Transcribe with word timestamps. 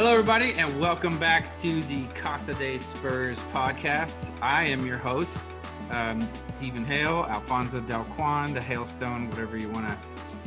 Hello, 0.00 0.12
everybody, 0.12 0.54
and 0.54 0.80
welcome 0.80 1.18
back 1.18 1.54
to 1.58 1.82
the 1.82 2.06
Casa 2.14 2.54
de 2.54 2.78
Spurs 2.78 3.38
podcast. 3.52 4.30
I 4.40 4.64
am 4.64 4.86
your 4.86 4.96
host, 4.96 5.58
um, 5.90 6.26
Stephen 6.42 6.86
Hale, 6.86 7.26
Alfonso 7.28 7.80
Del 7.80 8.04
Quan, 8.16 8.54
the 8.54 8.60
Hailstone, 8.60 9.28
whatever 9.28 9.58
you 9.58 9.68
want 9.68 9.86
to 9.86 9.98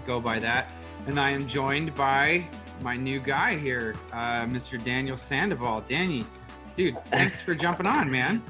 go 0.07 0.19
by 0.19 0.39
that. 0.39 0.73
And 1.05 1.19
I 1.19 1.29
am 1.29 1.47
joined 1.47 1.93
by 1.93 2.47
my 2.81 2.95
new 2.95 3.19
guy 3.19 3.55
here, 3.55 3.93
uh, 4.11 4.47
Mr. 4.47 4.83
Daniel 4.83 5.17
Sandoval. 5.17 5.81
Danny, 5.81 6.25
dude, 6.73 6.99
thanks 7.11 7.39
for 7.39 7.53
jumping 7.53 7.85
on, 7.85 8.09
man. 8.09 8.41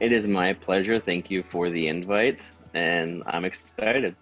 It 0.00 0.14
is 0.14 0.26
my 0.26 0.54
pleasure. 0.54 0.98
Thank 0.98 1.30
you 1.30 1.42
for 1.42 1.68
the 1.68 1.88
invite, 1.88 2.50
and 2.72 3.22
I'm 3.26 3.44
excited. 3.44 4.16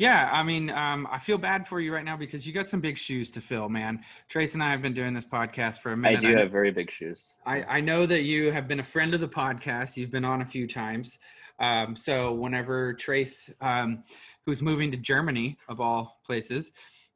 Yeah, 0.00 0.30
I 0.32 0.42
mean, 0.42 0.70
um, 0.70 1.06
I 1.10 1.18
feel 1.18 1.36
bad 1.36 1.68
for 1.68 1.78
you 1.78 1.92
right 1.92 2.04
now 2.04 2.16
because 2.16 2.46
you 2.46 2.54
got 2.54 2.66
some 2.66 2.80
big 2.80 2.96
shoes 2.96 3.30
to 3.32 3.40
fill, 3.42 3.68
man. 3.68 4.02
Trace 4.30 4.54
and 4.54 4.62
I 4.62 4.70
have 4.70 4.80
been 4.80 4.94
doing 4.94 5.12
this 5.12 5.26
podcast 5.26 5.80
for 5.80 5.92
a 5.92 5.96
minute. 5.96 6.24
I 6.24 6.30
do 6.30 6.36
have 6.36 6.50
very 6.50 6.70
big 6.70 6.90
shoes. 6.90 7.34
I, 7.44 7.62
I 7.64 7.80
know 7.82 8.06
that 8.06 8.22
you 8.22 8.50
have 8.50 8.66
been 8.66 8.80
a 8.80 8.84
friend 8.84 9.12
of 9.12 9.20
the 9.20 9.28
podcast. 9.28 9.98
You've 9.98 10.10
been 10.10 10.24
on 10.24 10.40
a 10.40 10.44
few 10.46 10.66
times. 10.66 11.18
Um, 11.58 11.94
so 11.94 12.32
whenever 12.32 12.94
Trace, 12.94 13.50
um, 13.60 14.02
who's 14.46 14.62
moving 14.62 14.90
to 14.90 14.96
Germany 14.96 15.58
of 15.68 15.82
all 15.82 16.20
places, 16.24 16.72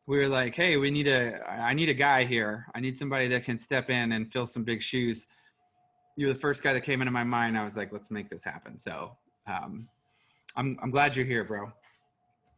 we 0.07 0.19
were 0.19 0.29
like, 0.29 0.55
"Hey, 0.55 0.77
we 0.77 0.91
need 0.91 1.07
a. 1.07 1.43
I 1.49 1.73
need 1.73 1.89
a 1.89 1.95
guy 1.95 2.25
here. 2.25 2.67
I 2.75 2.81
need 2.81 2.99
somebody 2.99 3.29
that 3.29 3.45
can 3.45 3.57
step 3.57 3.89
in 3.89 4.13
and 4.13 4.31
fill 4.31 4.45
some 4.45 4.63
big 4.63 4.83
shoes." 4.83 5.27
You're 6.19 6.35
the 6.35 6.39
first 6.39 6.63
guy 6.63 6.75
that 6.75 6.83
came 6.83 7.01
into 7.01 7.11
my 7.13 7.25
mind. 7.25 7.57
I 7.57 7.65
was 7.65 7.79
like, 7.79 7.93
"Let's 7.93 8.11
make 8.11 8.29
this 8.29 8.45
happen." 8.45 8.77
So, 8.77 9.17
um, 9.47 9.89
I'm 10.57 10.79
I'm 10.83 10.91
glad 10.91 11.17
you're 11.17 11.25
here, 11.25 11.45
bro. 11.45 11.73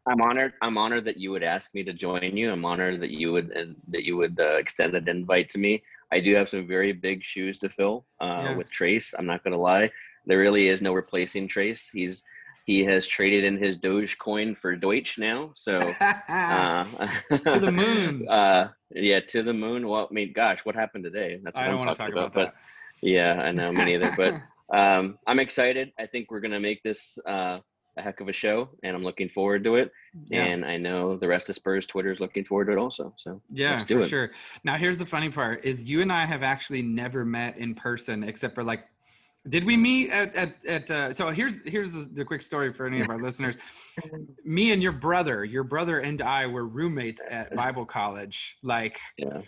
I'm 0.08 0.20
honored. 0.20 0.52
I'm 0.62 0.78
honored 0.78 1.04
that 1.06 1.16
you 1.16 1.30
would 1.32 1.42
ask 1.42 1.74
me 1.74 1.82
to 1.84 1.92
join 1.92 2.36
you. 2.36 2.52
I'm 2.52 2.64
honored 2.64 3.00
that 3.00 3.10
you 3.10 3.32
would 3.32 3.76
that 3.88 4.04
you 4.04 4.16
would 4.16 4.38
uh, 4.38 4.56
extend 4.56 4.94
that 4.94 5.08
invite 5.08 5.48
to 5.50 5.58
me. 5.58 5.82
I 6.12 6.20
do 6.20 6.34
have 6.36 6.48
some 6.48 6.66
very 6.66 6.92
big 6.92 7.22
shoes 7.24 7.58
to 7.58 7.68
fill 7.68 8.06
uh, 8.20 8.42
yeah. 8.44 8.56
with 8.56 8.70
Trace. 8.70 9.14
I'm 9.18 9.26
not 9.26 9.42
going 9.42 9.52
to 9.52 9.58
lie. 9.58 9.90
There 10.26 10.38
really 10.38 10.68
is 10.68 10.80
no 10.80 10.92
replacing 10.92 11.48
Trace. 11.48 11.90
He's 11.92 12.22
he 12.66 12.82
has 12.84 13.06
traded 13.06 13.44
in 13.44 13.56
his 13.56 13.78
Dogecoin 13.78 14.56
for 14.56 14.74
Deutsch 14.74 15.18
now. 15.18 15.52
So 15.54 15.78
uh, 16.28 16.84
to 17.30 17.60
the 17.60 17.72
moon. 17.72 18.28
Uh, 18.28 18.68
yeah, 18.90 19.20
to 19.20 19.42
the 19.42 19.52
moon. 19.52 19.88
Well, 19.88 20.08
I 20.10 20.14
mean, 20.14 20.32
gosh, 20.32 20.64
what 20.64 20.74
happened 20.74 21.04
today? 21.04 21.40
That's 21.42 21.56
I 21.56 21.68
don't 21.68 21.78
want 21.78 21.90
to 21.90 21.94
talk 21.96 22.10
about, 22.10 22.26
about 22.26 22.34
that. 22.34 22.54
But 22.54 23.08
yeah, 23.08 23.40
I 23.40 23.52
know 23.52 23.72
me 23.72 23.84
neither. 23.84 24.12
but 24.16 24.34
um, 24.76 25.18
I'm 25.26 25.38
excited. 25.38 25.92
I 25.98 26.06
think 26.06 26.30
we're 26.30 26.40
gonna 26.40 26.60
make 26.60 26.82
this 26.82 27.18
uh, 27.24 27.60
a 27.96 28.02
heck 28.02 28.20
of 28.20 28.28
a 28.28 28.32
show, 28.32 28.68
and 28.82 28.94
I'm 28.94 29.02
looking 29.02 29.28
forward 29.28 29.64
to 29.64 29.76
it. 29.76 29.90
Yeah. 30.28 30.44
And 30.44 30.64
I 30.64 30.76
know 30.76 31.16
the 31.16 31.28
rest 31.28 31.48
of 31.48 31.54
Spurs 31.54 31.86
Twitter 31.86 32.12
is 32.12 32.20
looking 32.20 32.44
forward 32.44 32.66
to 32.66 32.72
it 32.72 32.78
also. 32.78 33.14
So 33.16 33.40
yeah, 33.50 33.78
for 33.78 34.00
it. 34.00 34.08
sure. 34.08 34.30
Now 34.64 34.76
here's 34.76 34.98
the 34.98 35.06
funny 35.06 35.30
part: 35.30 35.64
is 35.64 35.84
you 35.84 36.02
and 36.02 36.12
I 36.12 36.26
have 36.26 36.42
actually 36.42 36.82
never 36.82 37.24
met 37.24 37.56
in 37.56 37.74
person, 37.74 38.22
except 38.22 38.54
for 38.54 38.64
like, 38.64 38.84
did 39.48 39.64
we 39.64 39.76
meet 39.76 40.10
at 40.10 40.34
at, 40.34 40.64
at 40.66 40.90
uh, 40.90 41.12
so 41.12 41.30
here's 41.30 41.62
here's 41.64 41.92
the, 41.92 42.08
the 42.12 42.24
quick 42.24 42.42
story 42.42 42.72
for 42.72 42.86
any 42.86 43.00
of 43.00 43.08
our 43.08 43.18
listeners. 43.22 43.56
Me 44.44 44.72
and 44.72 44.82
your 44.82 44.92
brother, 44.92 45.44
your 45.44 45.64
brother 45.64 46.00
and 46.00 46.20
I 46.20 46.46
were 46.46 46.66
roommates 46.66 47.22
at 47.28 47.54
Bible 47.54 47.86
college. 47.86 48.56
Like. 48.62 48.98
Yeah 49.16 49.40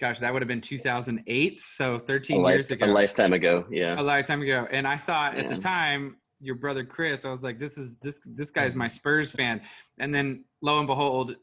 gosh, 0.00 0.18
that 0.18 0.32
would 0.32 0.42
have 0.42 0.48
been 0.48 0.60
2008. 0.60 1.60
So 1.60 1.96
13 1.96 2.44
years 2.44 2.72
ago. 2.72 2.86
A 2.86 2.88
lifetime 2.88 3.32
ago. 3.32 3.64
Yeah. 3.70 4.00
A 4.00 4.02
lifetime 4.02 4.42
ago. 4.42 4.66
And 4.68 4.84
I 4.84 4.96
thought 4.96 5.34
yeah. 5.36 5.44
at 5.44 5.48
the 5.48 5.56
time, 5.56 6.16
your 6.42 6.56
brother 6.56 6.84
Chris, 6.84 7.24
I 7.24 7.30
was 7.30 7.42
like, 7.42 7.58
this 7.58 7.78
is 7.78 7.96
this 7.96 8.20
this 8.26 8.50
guy's 8.50 8.74
my 8.74 8.88
Spurs 8.88 9.32
fan. 9.32 9.62
And 9.98 10.14
then 10.14 10.44
lo 10.60 10.78
and 10.78 10.86
behold, 10.86 11.36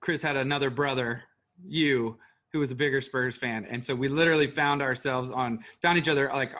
Chris 0.00 0.20
had 0.20 0.36
another 0.36 0.68
brother, 0.68 1.22
you, 1.64 2.18
who 2.52 2.58
was 2.58 2.70
a 2.70 2.74
bigger 2.74 3.00
Spurs 3.00 3.36
fan. 3.36 3.64
And 3.70 3.82
so 3.84 3.94
we 3.94 4.08
literally 4.08 4.48
found 4.48 4.82
ourselves 4.82 5.30
on 5.30 5.60
found 5.80 5.96
each 5.96 6.08
other 6.08 6.28
like 6.32 6.52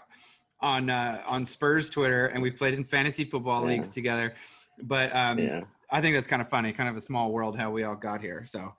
on 0.60 0.88
uh, 0.88 1.22
on 1.26 1.44
Spurs 1.44 1.90
Twitter, 1.90 2.26
and 2.26 2.42
we've 2.42 2.56
played 2.56 2.74
in 2.74 2.84
fantasy 2.84 3.24
football 3.24 3.62
yeah. 3.62 3.68
leagues 3.68 3.90
together. 3.90 4.34
But 4.82 5.14
um, 5.14 5.38
yeah. 5.38 5.62
I 5.90 6.00
think 6.00 6.16
that's 6.16 6.26
kind 6.26 6.40
of 6.40 6.48
funny, 6.48 6.72
kind 6.72 6.88
of 6.88 6.96
a 6.96 7.00
small 7.00 7.32
world 7.32 7.58
how 7.58 7.70
we 7.70 7.82
all 7.84 7.96
got 7.96 8.20
here. 8.20 8.44
So 8.46 8.72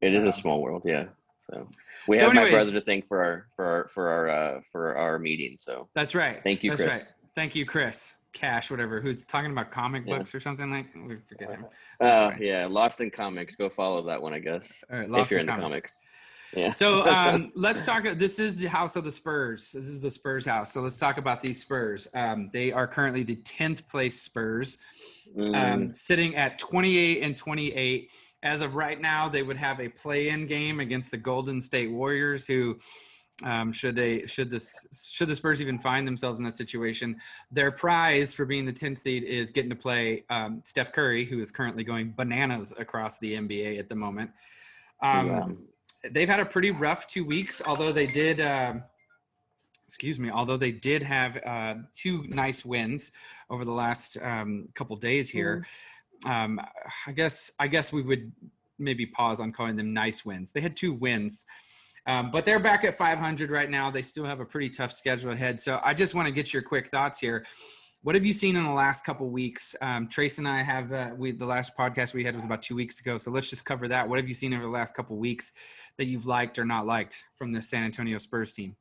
it 0.00 0.14
is 0.14 0.24
um, 0.24 0.28
a 0.28 0.32
small 0.32 0.62
world, 0.62 0.84
yeah. 0.86 1.06
So 1.42 1.68
we 2.06 2.16
so 2.16 2.24
have 2.24 2.30
anyways, 2.30 2.52
my 2.52 2.58
brother 2.58 2.72
to 2.72 2.80
thank 2.80 3.06
for 3.06 3.22
our 3.22 3.46
for 3.56 3.64
our 3.66 3.88
for 3.88 4.08
our 4.08 4.28
uh, 4.30 4.60
for 4.70 4.96
our 4.96 5.18
meeting. 5.18 5.56
So 5.58 5.88
that's 5.94 6.14
right. 6.14 6.40
Thank 6.44 6.62
you, 6.62 6.70
that's 6.70 6.82
Chris. 6.82 6.96
Right. 6.96 7.14
Thank 7.34 7.54
you, 7.54 7.66
Chris. 7.66 8.14
Cash, 8.32 8.70
whatever, 8.70 9.00
who's 9.00 9.24
talking 9.24 9.50
about 9.50 9.70
comic 9.70 10.04
yeah. 10.06 10.18
books 10.18 10.34
or 10.34 10.40
something 10.40 10.70
like. 10.70 10.86
We 10.94 11.16
forget 11.28 11.50
him. 11.50 11.66
Uh, 12.00 12.30
yeah, 12.38 12.66
Lost 12.66 13.00
in 13.00 13.10
Comics. 13.10 13.56
Go 13.56 13.68
follow 13.68 14.02
that 14.06 14.20
one, 14.20 14.32
I 14.32 14.38
guess. 14.38 14.84
All 14.90 14.98
right, 14.98 15.10
Lost 15.10 15.24
if 15.24 15.30
you're 15.32 15.40
in 15.40 15.48
into 15.48 15.60
comics. 15.60 15.70
comics. 15.70 16.04
Yeah. 16.54 16.68
So 16.70 17.06
um, 17.08 17.52
let's 17.54 17.84
talk. 17.84 18.04
This 18.16 18.38
is 18.38 18.56
the 18.56 18.66
house 18.66 18.96
of 18.96 19.04
the 19.04 19.12
Spurs. 19.12 19.72
This 19.72 19.84
is 19.84 20.00
the 20.00 20.10
Spurs 20.10 20.46
house. 20.46 20.72
So 20.72 20.80
let's 20.80 20.98
talk 20.98 21.18
about 21.18 21.40
these 21.40 21.60
Spurs. 21.60 22.08
Um, 22.14 22.50
they 22.52 22.72
are 22.72 22.86
currently 22.86 23.22
the 23.22 23.36
tenth 23.36 23.86
place 23.88 24.20
Spurs, 24.20 24.78
um, 25.36 25.44
mm. 25.44 25.74
um, 25.74 25.94
sitting 25.94 26.36
at 26.36 26.58
twenty 26.58 26.98
eight 26.98 27.22
and 27.22 27.36
twenty 27.36 27.72
eight. 27.72 28.10
As 28.42 28.62
of 28.62 28.74
right 28.74 28.98
now, 28.98 29.28
they 29.28 29.42
would 29.42 29.58
have 29.58 29.80
a 29.80 29.88
play-in 29.88 30.46
game 30.46 30.80
against 30.80 31.10
the 31.10 31.18
Golden 31.18 31.60
State 31.60 31.90
Warriors, 31.90 32.46
who 32.46 32.78
um, 33.44 33.72
should 33.72 33.96
they 33.96 34.26
should 34.26 34.50
this 34.50 34.86
should 35.10 35.28
the 35.28 35.34
Spurs 35.34 35.62
even 35.62 35.78
find 35.78 36.06
themselves 36.06 36.38
in 36.38 36.44
that 36.44 36.54
situation, 36.54 37.16
their 37.50 37.70
prize 37.70 38.32
for 38.32 38.44
being 38.44 38.66
the 38.66 38.72
10th 38.72 38.98
seed 38.98 39.24
is 39.24 39.50
getting 39.50 39.70
to 39.70 39.76
play 39.76 40.24
um, 40.30 40.60
Steph 40.64 40.92
Curry, 40.92 41.24
who 41.24 41.40
is 41.40 41.50
currently 41.50 41.84
going 41.84 42.12
bananas 42.16 42.74
across 42.78 43.18
the 43.18 43.34
NBA 43.34 43.78
at 43.78 43.88
the 43.88 43.94
moment. 43.94 44.30
Um, 45.02 45.26
yeah. 45.26 46.10
They've 46.12 46.28
had 46.28 46.40
a 46.40 46.46
pretty 46.46 46.70
rough 46.70 47.06
two 47.06 47.24
weeks, 47.24 47.60
although 47.66 47.92
they 47.92 48.06
did. 48.06 48.40
Uh, 48.40 48.74
excuse 49.86 50.18
me. 50.18 50.30
Although 50.30 50.56
they 50.56 50.72
did 50.72 51.02
have 51.02 51.36
uh, 51.44 51.74
two 51.94 52.24
nice 52.28 52.64
wins 52.64 53.12
over 53.50 53.64
the 53.64 53.72
last 53.72 54.16
um, 54.22 54.68
couple 54.74 54.96
days 54.96 55.28
here. 55.28 55.66
Mm. 56.24 56.64
I 57.06 57.12
guess 57.12 57.52
I 57.58 57.66
guess 57.66 57.92
we 57.92 58.02
would 58.02 58.32
maybe 58.78 59.06
pause 59.06 59.40
on 59.40 59.52
calling 59.52 59.76
them 59.76 59.92
nice 59.92 60.24
wins. 60.24 60.52
They 60.52 60.60
had 60.60 60.76
two 60.76 60.92
wins. 60.92 61.44
Um, 62.06 62.30
but 62.30 62.44
they're 62.44 62.58
back 62.58 62.84
at 62.84 62.96
500 62.96 63.50
right 63.50 63.70
now. 63.70 63.90
They 63.90 64.02
still 64.02 64.24
have 64.24 64.40
a 64.40 64.44
pretty 64.44 64.70
tough 64.70 64.92
schedule 64.92 65.32
ahead. 65.32 65.60
So 65.60 65.80
I 65.84 65.94
just 65.94 66.14
want 66.14 66.26
to 66.26 66.32
get 66.32 66.52
your 66.52 66.62
quick 66.62 66.88
thoughts 66.88 67.18
here. 67.18 67.44
What 68.02 68.14
have 68.14 68.24
you 68.24 68.32
seen 68.32 68.56
in 68.56 68.64
the 68.64 68.72
last 68.72 69.04
couple 69.04 69.28
weeks? 69.28 69.76
Um, 69.82 70.08
Trace 70.08 70.38
and 70.38 70.48
I 70.48 70.62
have 70.62 70.90
uh, 70.90 71.10
we 71.14 71.32
the 71.32 71.44
last 71.44 71.76
podcast 71.76 72.14
we 72.14 72.24
had 72.24 72.34
was 72.34 72.46
about 72.46 72.62
two 72.62 72.74
weeks 72.74 72.98
ago. 72.98 73.18
So 73.18 73.30
let's 73.30 73.50
just 73.50 73.66
cover 73.66 73.88
that. 73.88 74.08
What 74.08 74.18
have 74.18 74.26
you 74.26 74.32
seen 74.32 74.54
over 74.54 74.62
the 74.62 74.70
last 74.70 74.94
couple 74.94 75.18
weeks 75.18 75.52
that 75.98 76.06
you've 76.06 76.24
liked 76.24 76.58
or 76.58 76.64
not 76.64 76.86
liked 76.86 77.22
from 77.36 77.52
the 77.52 77.60
San 77.60 77.84
Antonio 77.84 78.16
Spurs 78.16 78.54
team? 78.54 78.74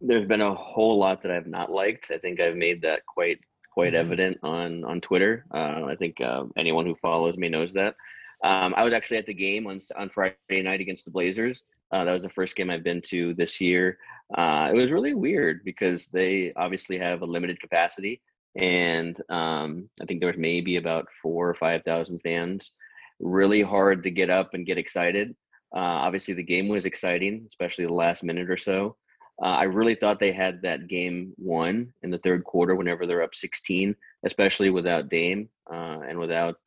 There's 0.00 0.26
been 0.26 0.40
a 0.40 0.54
whole 0.54 0.96
lot 0.98 1.20
that 1.22 1.30
I've 1.30 1.46
not 1.46 1.70
liked. 1.70 2.10
I 2.10 2.16
think 2.16 2.40
I've 2.40 2.56
made 2.56 2.80
that 2.82 3.04
quite 3.04 3.38
quite 3.70 3.92
mm-hmm. 3.92 4.00
evident 4.00 4.38
on 4.42 4.82
on 4.84 5.02
Twitter. 5.02 5.44
Uh, 5.52 5.84
I 5.84 5.94
think 5.98 6.22
uh, 6.22 6.44
anyone 6.56 6.86
who 6.86 6.94
follows 7.02 7.36
me 7.36 7.50
knows 7.50 7.74
that. 7.74 7.94
Um, 8.44 8.74
I 8.76 8.84
was 8.84 8.92
actually 8.92 9.18
at 9.18 9.26
the 9.26 9.34
game 9.34 9.66
on 9.66 9.80
on 9.96 10.10
Friday 10.10 10.62
night 10.62 10.80
against 10.80 11.04
the 11.04 11.10
Blazers. 11.10 11.64
Uh, 11.90 12.04
that 12.04 12.12
was 12.12 12.22
the 12.22 12.28
first 12.28 12.54
game 12.54 12.70
I've 12.70 12.84
been 12.84 13.02
to 13.06 13.34
this 13.34 13.60
year. 13.60 13.98
Uh, 14.36 14.68
it 14.70 14.76
was 14.76 14.92
really 14.92 15.14
weird 15.14 15.64
because 15.64 16.08
they 16.08 16.52
obviously 16.56 16.98
have 16.98 17.22
a 17.22 17.26
limited 17.26 17.60
capacity, 17.60 18.20
and 18.56 19.20
um, 19.30 19.88
I 20.00 20.04
think 20.04 20.20
there 20.20 20.30
was 20.30 20.38
maybe 20.38 20.76
about 20.76 21.08
four 21.22 21.48
or 21.48 21.54
five 21.54 21.82
thousand 21.84 22.20
fans. 22.20 22.72
Really 23.20 23.62
hard 23.62 24.02
to 24.04 24.10
get 24.10 24.30
up 24.30 24.54
and 24.54 24.66
get 24.66 24.78
excited. 24.78 25.34
Uh, 25.74 25.78
obviously, 26.06 26.34
the 26.34 26.42
game 26.42 26.68
was 26.68 26.86
exciting, 26.86 27.44
especially 27.46 27.86
the 27.86 27.92
last 27.92 28.22
minute 28.22 28.50
or 28.50 28.56
so. 28.56 28.96
Uh, 29.40 29.46
I 29.46 29.64
really 29.64 29.94
thought 29.94 30.18
they 30.18 30.32
had 30.32 30.62
that 30.62 30.88
game 30.88 31.32
won 31.38 31.92
in 32.02 32.10
the 32.10 32.18
third 32.18 32.44
quarter 32.44 32.74
whenever 32.74 33.06
they're 33.06 33.22
up 33.22 33.34
16, 33.34 33.94
especially 34.24 34.70
without 34.70 35.08
Dame 35.08 35.48
uh, 35.70 36.00
and 36.08 36.18
without 36.18 36.58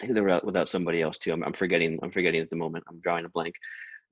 uh, 0.00 0.06
think 0.06 0.14
they 0.14 0.20
were 0.20 0.40
without 0.44 0.68
somebody 0.68 1.02
else 1.02 1.18
too. 1.18 1.32
I'm, 1.32 1.42
I'm 1.44 1.52
forgetting. 1.52 1.98
I'm 2.02 2.10
forgetting 2.10 2.40
at 2.40 2.50
the 2.50 2.56
moment. 2.56 2.84
I'm 2.88 3.00
drawing 3.00 3.24
a 3.24 3.28
blank. 3.28 3.54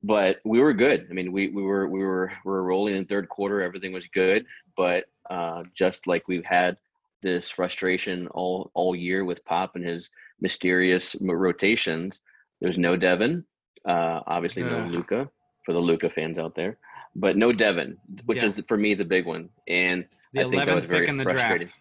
But 0.02 0.38
we 0.44 0.60
were 0.60 0.74
good. 0.74 1.06
I 1.10 1.12
mean, 1.12 1.32
we 1.32 1.48
we 1.48 1.62
were 1.62 1.88
we 1.88 2.00
were 2.00 2.32
we 2.44 2.50
were 2.50 2.62
rolling 2.62 2.94
in 2.94 3.04
third 3.04 3.28
quarter. 3.28 3.62
Everything 3.62 3.92
was 3.92 4.06
good. 4.06 4.46
But 4.76 5.06
uh, 5.28 5.62
just 5.74 6.06
like 6.06 6.28
we've 6.28 6.44
had 6.44 6.76
this 7.22 7.50
frustration 7.50 8.28
all 8.28 8.70
all 8.74 8.94
year 8.94 9.24
with 9.24 9.44
Pop 9.44 9.74
and 9.74 9.84
his 9.84 10.08
mysterious 10.40 11.16
rotations, 11.20 12.20
there's 12.60 12.78
no 12.78 12.96
Devin. 12.96 13.44
Uh, 13.84 14.20
obviously, 14.26 14.62
no 14.62 14.86
Luka 14.86 15.28
for 15.64 15.72
the 15.72 15.78
Luka 15.78 16.10
fans 16.10 16.38
out 16.38 16.54
there, 16.54 16.78
but 17.16 17.36
no 17.36 17.52
Devin, 17.52 17.96
which 18.26 18.38
yeah. 18.38 18.46
is 18.46 18.62
for 18.68 18.76
me 18.76 18.94
the 18.94 19.04
big 19.04 19.26
one. 19.26 19.48
And 19.66 20.04
the 20.32 20.40
I 20.40 20.44
think 20.44 20.64
that 20.64 20.74
was 20.74 20.86
very 20.86 21.06
frustrating. 21.06 21.66
Draft. 21.66 21.74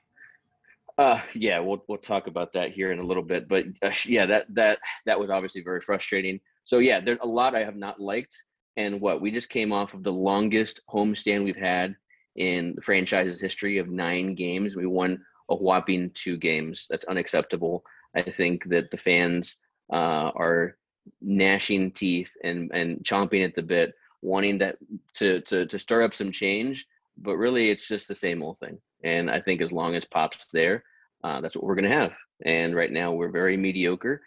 Uh, 0.97 1.21
yeah, 1.35 1.59
we'll 1.59 1.83
we'll 1.87 1.97
talk 1.99 2.27
about 2.27 2.53
that 2.53 2.71
here 2.71 2.91
in 2.91 2.99
a 2.99 3.03
little 3.03 3.23
bit, 3.23 3.47
but 3.47 3.65
uh, 3.83 3.91
yeah, 4.05 4.25
that 4.25 4.47
that 4.55 4.79
that 5.05 5.19
was 5.19 5.29
obviously 5.29 5.61
very 5.61 5.81
frustrating. 5.81 6.39
So 6.65 6.79
yeah, 6.79 6.99
there's 6.99 7.19
a 7.21 7.27
lot 7.27 7.55
I 7.55 7.63
have 7.63 7.75
not 7.75 7.99
liked, 8.01 8.35
and 8.77 8.99
what 8.99 9.21
we 9.21 9.29
just 9.31 9.49
came 9.49 9.71
off 9.71 9.93
of 9.93 10.03
the 10.03 10.11
longest 10.11 10.81
homestand 10.89 11.43
we've 11.43 11.55
had 11.55 11.95
in 12.35 12.73
the 12.75 12.81
franchise's 12.81 13.39
history 13.39 13.77
of 13.77 13.89
nine 13.89 14.33
games. 14.33 14.75
We 14.75 14.87
won 14.87 15.23
a 15.49 15.55
whopping 15.55 16.11
two 16.15 16.35
games. 16.37 16.87
That's 16.89 17.05
unacceptable. 17.05 17.83
I 18.15 18.23
think 18.23 18.65
that 18.69 18.89
the 18.89 18.97
fans 18.97 19.57
uh, 19.93 20.31
are 20.35 20.77
gnashing 21.21 21.91
teeth 21.91 22.31
and 22.43 22.71
and 22.73 23.03
chomping 23.03 23.45
at 23.45 23.53
the 23.55 23.61
bit, 23.61 23.93
wanting 24.23 24.57
that 24.59 24.77
to 25.15 25.41
to 25.41 25.67
to 25.67 25.77
stir 25.77 26.01
up 26.03 26.15
some 26.15 26.31
change. 26.31 26.87
But 27.19 27.37
really, 27.37 27.69
it's 27.69 27.87
just 27.87 28.07
the 28.07 28.15
same 28.15 28.41
old 28.41 28.57
thing. 28.57 28.79
And 29.03 29.29
I 29.29 29.39
think 29.39 29.61
as 29.61 29.71
long 29.71 29.95
as 29.95 30.05
Pop's 30.05 30.47
there, 30.51 30.83
uh, 31.23 31.41
that's 31.41 31.55
what 31.55 31.63
we're 31.63 31.75
going 31.75 31.89
to 31.89 31.95
have. 31.95 32.13
And 32.45 32.75
right 32.75 32.91
now, 32.91 33.11
we're 33.11 33.29
very 33.29 33.57
mediocre, 33.57 34.21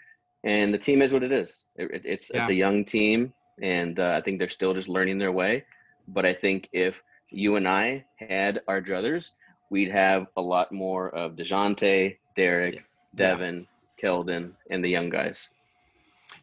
and 0.44 0.74
the 0.74 0.78
team 0.78 1.02
is 1.02 1.12
what 1.12 1.22
it 1.22 1.32
is. 1.32 1.64
It, 1.76 1.90
it, 1.92 2.02
it's 2.04 2.30
yeah. 2.32 2.42
it's 2.42 2.50
a 2.50 2.54
young 2.54 2.84
team, 2.84 3.32
and 3.62 3.98
uh, 4.00 4.16
I 4.18 4.20
think 4.20 4.38
they're 4.38 4.48
still 4.48 4.74
just 4.74 4.88
learning 4.88 5.18
their 5.18 5.32
way. 5.32 5.64
But 6.08 6.26
I 6.26 6.34
think 6.34 6.68
if 6.72 7.02
you 7.30 7.56
and 7.56 7.68
I 7.68 8.04
had 8.16 8.62
our 8.66 8.80
druthers, 8.80 9.30
we'd 9.70 9.92
have 9.92 10.26
a 10.36 10.42
lot 10.42 10.72
more 10.72 11.10
of 11.10 11.36
Dejounte, 11.36 12.16
Derek, 12.34 12.74
yeah. 12.74 12.80
Devin. 13.14 13.66
Keldon, 14.00 14.52
and 14.70 14.82
the 14.82 14.88
young 14.88 15.10
guys. 15.10 15.50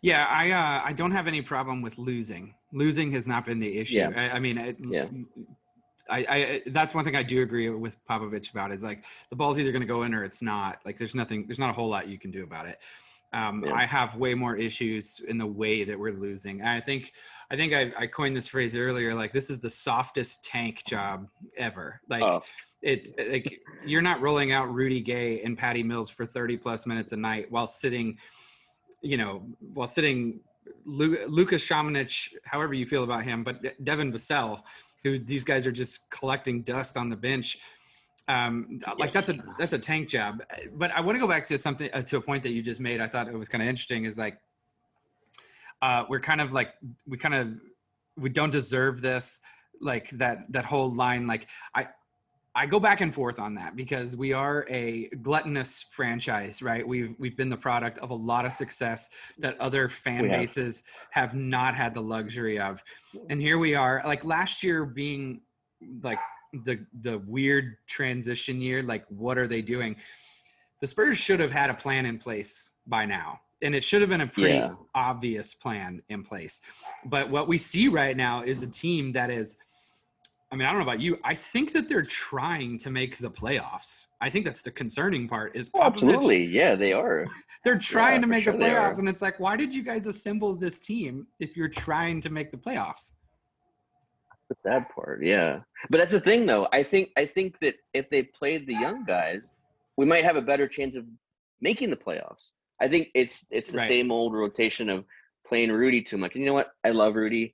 Yeah, 0.01 0.25
I 0.25 0.51
uh, 0.51 0.81
I 0.85 0.94
don't 0.94 1.12
have 1.12 1.27
any 1.27 1.41
problem 1.41 1.81
with 1.81 1.97
losing. 1.97 2.53
Losing 2.71 3.12
has 3.13 3.27
not 3.27 3.45
been 3.45 3.59
the 3.59 3.77
issue. 3.77 3.97
Yeah. 3.97 4.12
I, 4.15 4.35
I 4.35 4.39
mean, 4.39 4.57
it, 4.57 4.77
yeah. 4.79 5.06
I, 6.09 6.18
I 6.18 6.62
that's 6.68 6.94
one 6.94 7.04
thing 7.04 7.15
I 7.15 7.24
do 7.24 7.42
agree 7.42 7.69
with 7.69 8.04
Popovich 8.06 8.51
about 8.51 8.71
is 8.71 8.83
like 8.83 9.06
the 9.30 9.36
ball's 9.36 9.59
either 9.59 9.71
going 9.71 9.81
to 9.81 9.88
go 9.88 10.04
in 10.04 10.13
or 10.13 10.24
it's 10.24 10.42
not. 10.42 10.80
Like 10.86 10.98
there's 10.98 11.15
nothing, 11.15 11.45
there's 11.48 11.59
not 11.59 11.69
a 11.69 11.74
whole 11.74 11.89
lot 11.89 12.07
you 12.07 12.19
can 12.19 12.31
do 12.31 12.44
about 12.44 12.68
it. 12.68 12.80
Um, 13.33 13.63
yeah. 13.65 13.74
I 13.74 13.86
have 13.86 14.15
way 14.15 14.33
more 14.33 14.56
issues 14.56 15.19
in 15.27 15.38
the 15.38 15.45
way 15.45 15.83
that 15.83 16.00
we're 16.00 16.13
losing. 16.13 16.62
I 16.62 16.80
think, 16.80 17.12
I 17.51 17.57
think 17.57 17.74
I, 17.74 17.92
I, 17.98 18.07
coined 18.07 18.38
this 18.38 18.48
phrase 18.48 18.74
earlier. 18.74 19.13
Like 19.13 19.33
this 19.33 19.50
is 19.50 19.59
the 19.59 19.69
softest 19.69 20.45
tank 20.45 20.83
job 20.86 21.27
ever. 21.57 22.00
Like 22.10 22.24
oh. 22.24 22.42
it's 22.81 23.12
like 23.30 23.60
you're 23.86 24.01
not 24.01 24.21
rolling 24.21 24.53
out 24.53 24.74
Rudy 24.74 25.01
Gay 25.01 25.42
and 25.42 25.57
Patty 25.57 25.83
Mills 25.83 26.10
for 26.10 26.25
30 26.25 26.56
plus 26.57 26.88
minutes 26.88 27.12
a 27.12 27.18
night 27.18 27.51
while 27.51 27.68
sitting, 27.68 28.18
you 29.01 29.18
know, 29.18 29.45
while 29.74 29.88
sitting 29.88 30.39
Lucas 30.86 31.68
Samanic, 31.68 32.33
however 32.44 32.74
you 32.74 32.86
feel 32.86 33.03
about 33.03 33.24
him, 33.24 33.44
but 33.44 33.83
Devin 33.83 34.12
Vassell, 34.12 34.62
who 35.07 35.19
these 35.19 35.44
guys 35.44 35.65
are 35.65 35.71
just 35.71 36.09
collecting 36.09 36.62
dust 36.62 36.98
on 36.98 37.09
the 37.09 37.15
bench. 37.15 37.57
Um, 38.27 38.81
like 38.98 39.13
that's 39.13 39.30
a 39.30 39.38
that's 39.57 39.74
a 39.74 39.80
tank 39.80 40.09
job. 40.09 40.44
But 40.74 40.92
I 40.92 41.00
want 41.00 41.15
to 41.15 41.19
go 41.19 41.27
back 41.27 41.45
to 41.45 41.57
something 41.57 41.89
uh, 41.94 42.01
to 42.04 42.18
a 42.18 42.21
point 42.21 42.44
that 42.44 42.51
you 42.51 42.62
just 42.62 42.80
made. 42.80 43.00
I 43.00 43.07
thought 43.07 43.27
it 43.27 43.38
was 43.38 43.48
kind 43.48 43.62
of 43.62 43.69
interesting. 43.69 44.04
Is 44.04 44.18
like 44.18 44.38
uh, 45.81 46.04
we're 46.09 46.19
kind 46.19 46.42
of 46.42 46.51
like 46.51 46.74
we 47.07 47.18
kind 47.18 47.36
of 47.36 47.48
we 48.18 48.30
don't 48.30 48.50
deserve 48.50 49.01
this. 49.01 49.39
Like 49.80 50.09
that 50.12 50.51
that 50.51 50.65
whole 50.65 50.92
line. 50.92 51.25
Like 51.25 51.48
I 51.74 51.88
I 52.57 52.65
go 52.65 52.80
back 52.80 53.01
and 53.01 53.13
forth 53.13 53.38
on 53.38 53.54
that 53.54 53.75
because 53.75 54.18
we 54.18 54.33
are 54.33 54.65
a 54.68 55.09
gluttonous 55.21 55.83
franchise, 55.83 56.63
right? 56.63 56.86
We've 56.86 57.13
we've 57.19 57.38
been 57.38 57.50
the 57.50 57.57
product 57.57 58.00
of 58.00 58.09
a 58.09 58.15
lot 58.15 58.48
of 58.48 58.51
success 58.51 59.12
that 59.38 59.59
other 59.59 59.88
fan 59.89 60.27
bases 60.27 60.81
have 61.12 61.36
not 61.36 61.75
had 61.75 61.94
the 61.94 62.01
luxury 62.01 62.59
of. 62.59 62.83
And 63.30 63.39
here 63.39 63.59
we 63.59 63.75
are, 63.75 64.01
like 64.06 64.25
last 64.25 64.63
year 64.63 64.86
being 64.86 65.42
like 66.01 66.18
the 66.65 66.83
the 67.01 67.19
weird 67.27 67.77
transition 67.86 68.60
year, 68.60 68.81
like 68.81 69.06
what 69.10 69.38
are 69.38 69.48
they 69.48 69.62
doing? 69.62 69.95
The 70.81 70.88
Spurs 70.88 71.19
should 71.19 71.39
have 71.39 71.51
had 71.51 71.69
a 71.69 71.75
plan 71.75 72.07
in 72.07 72.18
place 72.18 72.71
by 72.88 73.06
now. 73.06 73.39
And 73.62 73.75
it 73.75 73.83
should 73.83 74.01
have 74.01 74.10
been 74.10 74.21
a 74.21 74.27
pretty 74.27 74.56
yeah. 74.56 74.74
obvious 74.95 75.53
plan 75.53 76.01
in 76.10 76.24
place. 76.24 76.62
But 77.06 77.30
what 77.30 77.48
we 77.48 77.60
see 77.60 77.88
right 77.88 78.15
now 78.18 78.44
is 78.44 78.62
a 78.62 78.68
team 78.68 79.12
that 79.13 79.30
is 79.30 79.57
I 80.51 80.55
mean, 80.55 80.65
I 80.65 80.71
don't 80.71 80.79
know 80.79 80.85
about 80.85 81.01
you. 81.01 81.17
I 81.25 81.35
think 81.35 81.73
that 81.73 81.89
they're 81.89 82.03
trying 82.03 82.77
to 82.79 82.89
make 82.89 83.17
the 83.17 83.29
playoffs. 83.29 84.07
I 84.21 84.29
think 84.29 84.45
that's 84.45 84.61
the 84.61 84.71
concerning 84.71 85.27
part. 85.27 85.55
Is 85.55 85.69
oh, 85.73 85.81
absolutely, 85.81 86.45
yeah, 86.45 86.75
they 86.75 86.94
are. 86.94 87.27
they're 87.65 87.77
trying 87.77 88.15
yeah, 88.15 88.21
to 88.21 88.27
make 88.27 88.44
sure 88.45 88.53
the 88.53 88.63
playoffs, 88.63 88.99
and 88.99 89.09
it's 89.09 89.21
like, 89.21 89.39
why 89.41 89.57
did 89.57 89.75
you 89.75 89.83
guys 89.83 90.07
assemble 90.07 90.55
this 90.55 90.79
team 90.79 91.27
if 91.39 91.57
you're 91.57 91.67
trying 91.67 92.21
to 92.21 92.29
make 92.29 92.51
the 92.51 92.57
playoffs? 92.57 93.11
The 94.49 94.55
sad 94.63 94.88
part, 94.88 95.21
yeah. 95.21 95.59
But 95.89 95.97
that's 95.97 96.13
the 96.13 96.21
thing, 96.21 96.45
though. 96.45 96.69
I 96.71 96.81
think 96.81 97.11
I 97.17 97.25
think 97.25 97.59
that 97.59 97.75
if 97.93 98.09
they 98.09 98.23
played 98.23 98.67
the 98.67 98.75
young 98.75 99.03
guys, 99.03 99.53
we 99.97 100.05
might 100.05 100.23
have 100.23 100.38
a 100.38 100.41
better 100.41 100.67
chance 100.67 100.95
of 100.95 101.03
making 101.59 101.89
the 101.89 101.97
playoffs. 101.97 102.51
I 102.81 102.88
think 102.88 103.09
it's 103.13 103.43
it's 103.51 103.71
the 103.71 103.79
right. 103.79 103.88
same 103.89 104.11
old 104.13 104.33
rotation 104.33 104.89
of 104.89 105.03
playing 105.45 105.73
Rudy 105.73 106.01
too 106.01 106.17
much. 106.17 106.35
And 106.35 106.43
you 106.43 106.50
know 106.50 106.53
what? 106.53 106.71
I 106.85 106.91
love 106.91 107.15
Rudy 107.15 107.53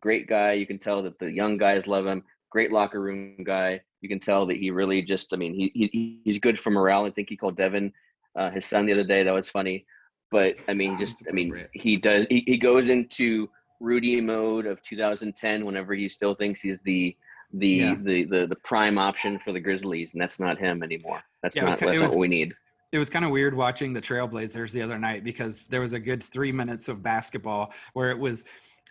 great 0.00 0.28
guy. 0.28 0.52
You 0.52 0.66
can 0.66 0.78
tell 0.78 1.02
that 1.02 1.18
the 1.18 1.30
young 1.30 1.56
guys 1.56 1.86
love 1.86 2.06
him. 2.06 2.22
Great 2.50 2.72
locker 2.72 3.00
room 3.00 3.36
guy. 3.44 3.80
You 4.00 4.08
can 4.08 4.20
tell 4.20 4.46
that 4.46 4.56
he 4.56 4.70
really 4.70 5.02
just, 5.02 5.32
I 5.32 5.36
mean, 5.36 5.54
he, 5.54 5.70
he 5.74 6.20
he's 6.24 6.38
good 6.38 6.58
for 6.58 6.70
morale. 6.70 7.04
I 7.04 7.10
think 7.10 7.28
he 7.28 7.36
called 7.36 7.56
Devin 7.56 7.92
uh, 8.36 8.50
his 8.50 8.66
son 8.66 8.86
the 8.86 8.92
other 8.92 9.04
day. 9.04 9.22
That 9.22 9.32
was 9.32 9.48
funny. 9.48 9.86
But 10.30 10.56
I 10.68 10.74
mean, 10.74 10.98
just, 11.00 11.24
I 11.28 11.32
mean, 11.32 11.66
he 11.72 11.96
does, 11.96 12.26
he, 12.28 12.42
he 12.46 12.58
goes 12.58 12.88
into 12.88 13.48
Rudy 13.80 14.20
mode 14.20 14.66
of 14.66 14.82
2010 14.82 15.64
whenever 15.64 15.94
he 15.94 16.08
still 16.08 16.34
thinks 16.34 16.60
he's 16.60 16.80
the, 16.84 17.16
the, 17.54 17.68
yeah. 17.68 17.94
the, 18.00 18.24
the, 18.24 18.46
the 18.46 18.56
prime 18.64 18.98
option 18.98 19.38
for 19.38 19.52
the 19.52 19.60
Grizzlies. 19.60 20.12
And 20.12 20.22
that's 20.22 20.40
not 20.40 20.58
him 20.58 20.82
anymore. 20.82 21.22
That's 21.42 21.56
yeah, 21.56 21.64
not, 21.64 21.78
that's 21.78 21.92
was, 21.92 22.00
not 22.00 22.10
what 22.10 22.18
we 22.18 22.28
need 22.28 22.54
it 22.92 22.98
was 22.98 23.08
kind 23.08 23.24
of 23.24 23.30
weird 23.30 23.54
watching 23.54 23.94
the 23.94 24.02
Trailblazers 24.02 24.70
the 24.70 24.82
other 24.82 24.98
night 24.98 25.24
because 25.24 25.62
there 25.62 25.80
was 25.80 25.94
a 25.94 25.98
good 25.98 26.22
three 26.22 26.52
minutes 26.52 26.88
of 26.88 27.02
basketball 27.02 27.72
where 27.94 28.10
it 28.10 28.18
was 28.18 28.44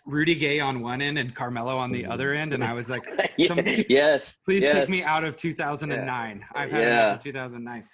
Rudy 0.04 0.34
Gay 0.34 0.60
on 0.60 0.80
one 0.80 1.00
end 1.00 1.18
and 1.18 1.34
Carmelo 1.34 1.76
on 1.76 1.92
the 1.92 2.02
mm-hmm. 2.02 2.12
other 2.12 2.34
end, 2.34 2.52
and 2.52 2.64
I 2.64 2.72
was 2.72 2.88
like, 2.88 3.04
"Yes, 3.38 4.38
please 4.44 4.64
yes. 4.64 4.72
take 4.72 4.88
me 4.88 5.02
out 5.02 5.24
of 5.24 5.36
2009. 5.36 6.38
Yeah. 6.38 6.60
I've 6.60 6.70
had 6.70 6.82
yeah. 6.82 7.04
enough 7.04 7.16
of 7.16 7.22
2009." 7.22 7.84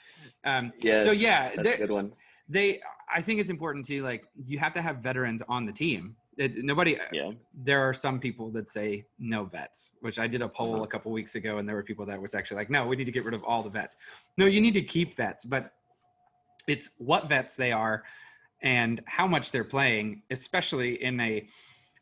Um, 0.44 0.72
yes, 0.80 1.04
so 1.04 1.10
yeah, 1.10 1.52
that's 1.54 1.68
a 1.68 1.76
good 1.76 1.90
one. 1.90 2.12
They, 2.48 2.80
I 3.14 3.20
think 3.20 3.40
it's 3.40 3.50
important 3.50 3.84
to 3.86 4.02
like 4.02 4.24
you 4.46 4.58
have 4.58 4.72
to 4.74 4.82
have 4.82 4.98
veterans 4.98 5.42
on 5.48 5.66
the 5.66 5.72
team. 5.72 6.16
It, 6.38 6.56
nobody. 6.64 6.96
Yeah. 7.12 7.28
There 7.52 7.82
are 7.82 7.92
some 7.92 8.20
people 8.20 8.50
that 8.52 8.70
say 8.70 9.04
no 9.18 9.44
vets, 9.44 9.92
which 10.00 10.18
I 10.18 10.26
did 10.26 10.40
a 10.40 10.48
poll 10.48 10.76
uh-huh. 10.76 10.84
a 10.84 10.86
couple 10.86 11.12
weeks 11.12 11.34
ago, 11.34 11.58
and 11.58 11.68
there 11.68 11.76
were 11.76 11.82
people 11.82 12.06
that 12.06 12.20
was 12.20 12.34
actually 12.34 12.56
like, 12.56 12.70
"No, 12.70 12.86
we 12.86 12.96
need 12.96 13.06
to 13.06 13.12
get 13.12 13.24
rid 13.24 13.34
of 13.34 13.44
all 13.44 13.62
the 13.62 13.70
vets." 13.70 13.96
No, 14.38 14.46
you 14.46 14.60
need 14.60 14.74
to 14.74 14.82
keep 14.82 15.14
vets, 15.14 15.44
but 15.44 15.72
it's 16.68 16.90
what 16.98 17.28
vets 17.28 17.56
they 17.56 17.72
are 17.72 18.04
and 18.62 19.02
how 19.06 19.26
much 19.26 19.50
they're 19.50 19.64
playing, 19.64 20.22
especially 20.30 21.02
in 21.02 21.18
a 21.20 21.46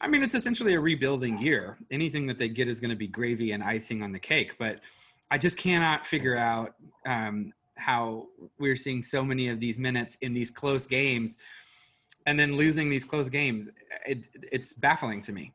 I 0.00 0.08
mean, 0.08 0.22
it's 0.22 0.34
essentially 0.34 0.74
a 0.74 0.80
rebuilding 0.80 1.38
year. 1.38 1.78
Anything 1.90 2.26
that 2.26 2.38
they 2.38 2.48
get 2.48 2.68
is 2.68 2.80
going 2.80 2.90
to 2.90 2.96
be 2.96 3.06
gravy 3.06 3.52
and 3.52 3.62
icing 3.62 4.02
on 4.02 4.12
the 4.12 4.18
cake. 4.18 4.52
But 4.58 4.80
I 5.30 5.38
just 5.38 5.58
cannot 5.58 6.06
figure 6.06 6.36
out 6.36 6.74
um, 7.06 7.52
how 7.78 8.26
we're 8.58 8.76
seeing 8.76 9.02
so 9.02 9.24
many 9.24 9.48
of 9.48 9.58
these 9.58 9.78
minutes 9.78 10.16
in 10.20 10.32
these 10.32 10.50
close 10.50 10.86
games 10.86 11.38
and 12.26 12.38
then 12.38 12.56
losing 12.56 12.90
these 12.90 13.04
close 13.04 13.28
games. 13.28 13.70
It, 14.04 14.26
it's 14.52 14.72
baffling 14.72 15.22
to 15.22 15.32
me. 15.32 15.52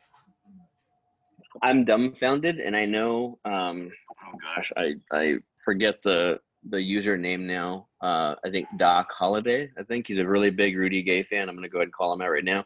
I'm 1.61 1.85
dumbfounded, 1.85 2.59
and 2.59 2.75
I 2.75 2.85
know. 2.85 3.37
Um, 3.45 3.91
oh 4.11 4.37
gosh, 4.55 4.71
I 4.77 4.95
I 5.11 5.35
forget 5.63 6.01
the 6.01 6.39
the 6.69 6.77
username 6.77 7.41
now. 7.41 7.87
Uh, 8.01 8.35
I 8.45 8.49
think 8.49 8.67
Doc 8.77 9.11
Holiday. 9.11 9.69
I 9.77 9.83
think 9.83 10.07
he's 10.07 10.19
a 10.19 10.27
really 10.27 10.49
big 10.49 10.77
Rudy 10.77 11.01
Gay 11.03 11.23
fan. 11.23 11.49
I'm 11.49 11.55
going 11.55 11.63
to 11.63 11.69
go 11.69 11.79
ahead 11.79 11.87
and 11.87 11.93
call 11.93 12.13
him 12.13 12.21
out 12.21 12.29
right 12.29 12.43
now. 12.43 12.65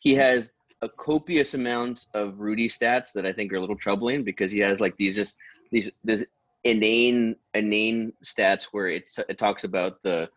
He 0.00 0.14
has 0.16 0.50
a 0.82 0.88
copious 0.88 1.54
amount 1.54 2.06
of 2.14 2.38
Rudy 2.40 2.68
stats 2.68 3.12
that 3.12 3.26
I 3.26 3.32
think 3.32 3.52
are 3.52 3.56
a 3.56 3.60
little 3.60 3.76
troubling 3.76 4.24
because 4.24 4.52
he 4.52 4.58
has 4.60 4.80
like 4.80 4.96
these 4.96 5.14
just 5.14 5.36
these 5.70 5.90
this 6.04 6.24
inane 6.64 7.36
inane 7.54 8.12
stats 8.24 8.64
where 8.72 8.88
it 8.88 9.04
it 9.28 9.38
talks 9.38 9.64
about 9.64 10.02
the 10.02 10.28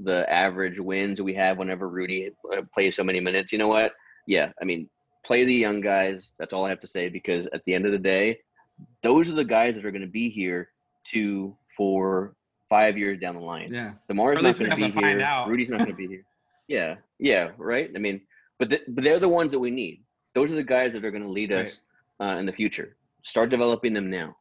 the 0.00 0.30
average 0.30 0.78
wins 0.78 1.22
we 1.22 1.32
have 1.34 1.56
whenever 1.56 1.88
Rudy 1.88 2.30
uh, 2.52 2.62
plays 2.74 2.96
so 2.96 3.04
many 3.04 3.20
minutes. 3.20 3.52
You 3.52 3.58
know 3.58 3.68
what? 3.68 3.92
Yeah, 4.26 4.52
I 4.60 4.64
mean, 4.64 4.90
play 5.24 5.44
the 5.44 5.54
young 5.54 5.80
guys. 5.80 6.34
That's 6.38 6.52
all 6.52 6.64
I 6.64 6.68
have 6.68 6.80
to 6.80 6.86
say 6.86 7.08
because 7.08 7.46
at 7.54 7.64
the 7.64 7.74
end 7.74 7.86
of 7.86 7.92
the 7.92 7.98
day, 7.98 8.40
those 9.02 9.30
are 9.30 9.34
the 9.34 9.44
guys 9.44 9.74
that 9.76 9.86
are 9.86 9.90
going 9.90 10.02
to 10.02 10.08
be 10.08 10.28
here 10.28 10.68
two, 11.04 11.56
four, 11.76 12.34
five 12.68 12.98
years 12.98 13.18
down 13.20 13.36
the 13.36 13.40
line. 13.40 13.68
Yeah, 13.72 13.92
Demar's 14.10 14.42
not 14.42 14.58
going 14.58 14.70
to 14.70 14.76
be 14.76 14.90
here. 14.90 15.44
Rudy's 15.46 15.70
not 15.70 15.78
going 15.78 15.92
to 15.92 15.96
be 15.96 16.08
here. 16.08 16.24
Yeah, 16.68 16.96
yeah, 17.18 17.50
right. 17.56 17.90
I 17.94 17.98
mean, 17.98 18.20
but, 18.58 18.70
the, 18.70 18.80
but 18.88 19.04
they're 19.04 19.18
the 19.18 19.28
ones 19.28 19.52
that 19.52 19.58
we 19.58 19.70
need. 19.70 20.02
Those 20.34 20.52
are 20.52 20.54
the 20.54 20.64
guys 20.64 20.92
that 20.94 21.04
are 21.04 21.10
going 21.10 21.22
to 21.22 21.28
lead 21.28 21.50
right. 21.50 21.66
us 21.66 21.82
uh, 22.20 22.36
in 22.38 22.46
the 22.46 22.52
future. 22.52 22.96
Start 23.22 23.50
developing 23.50 23.92
them 23.92 24.10
now. 24.10 24.36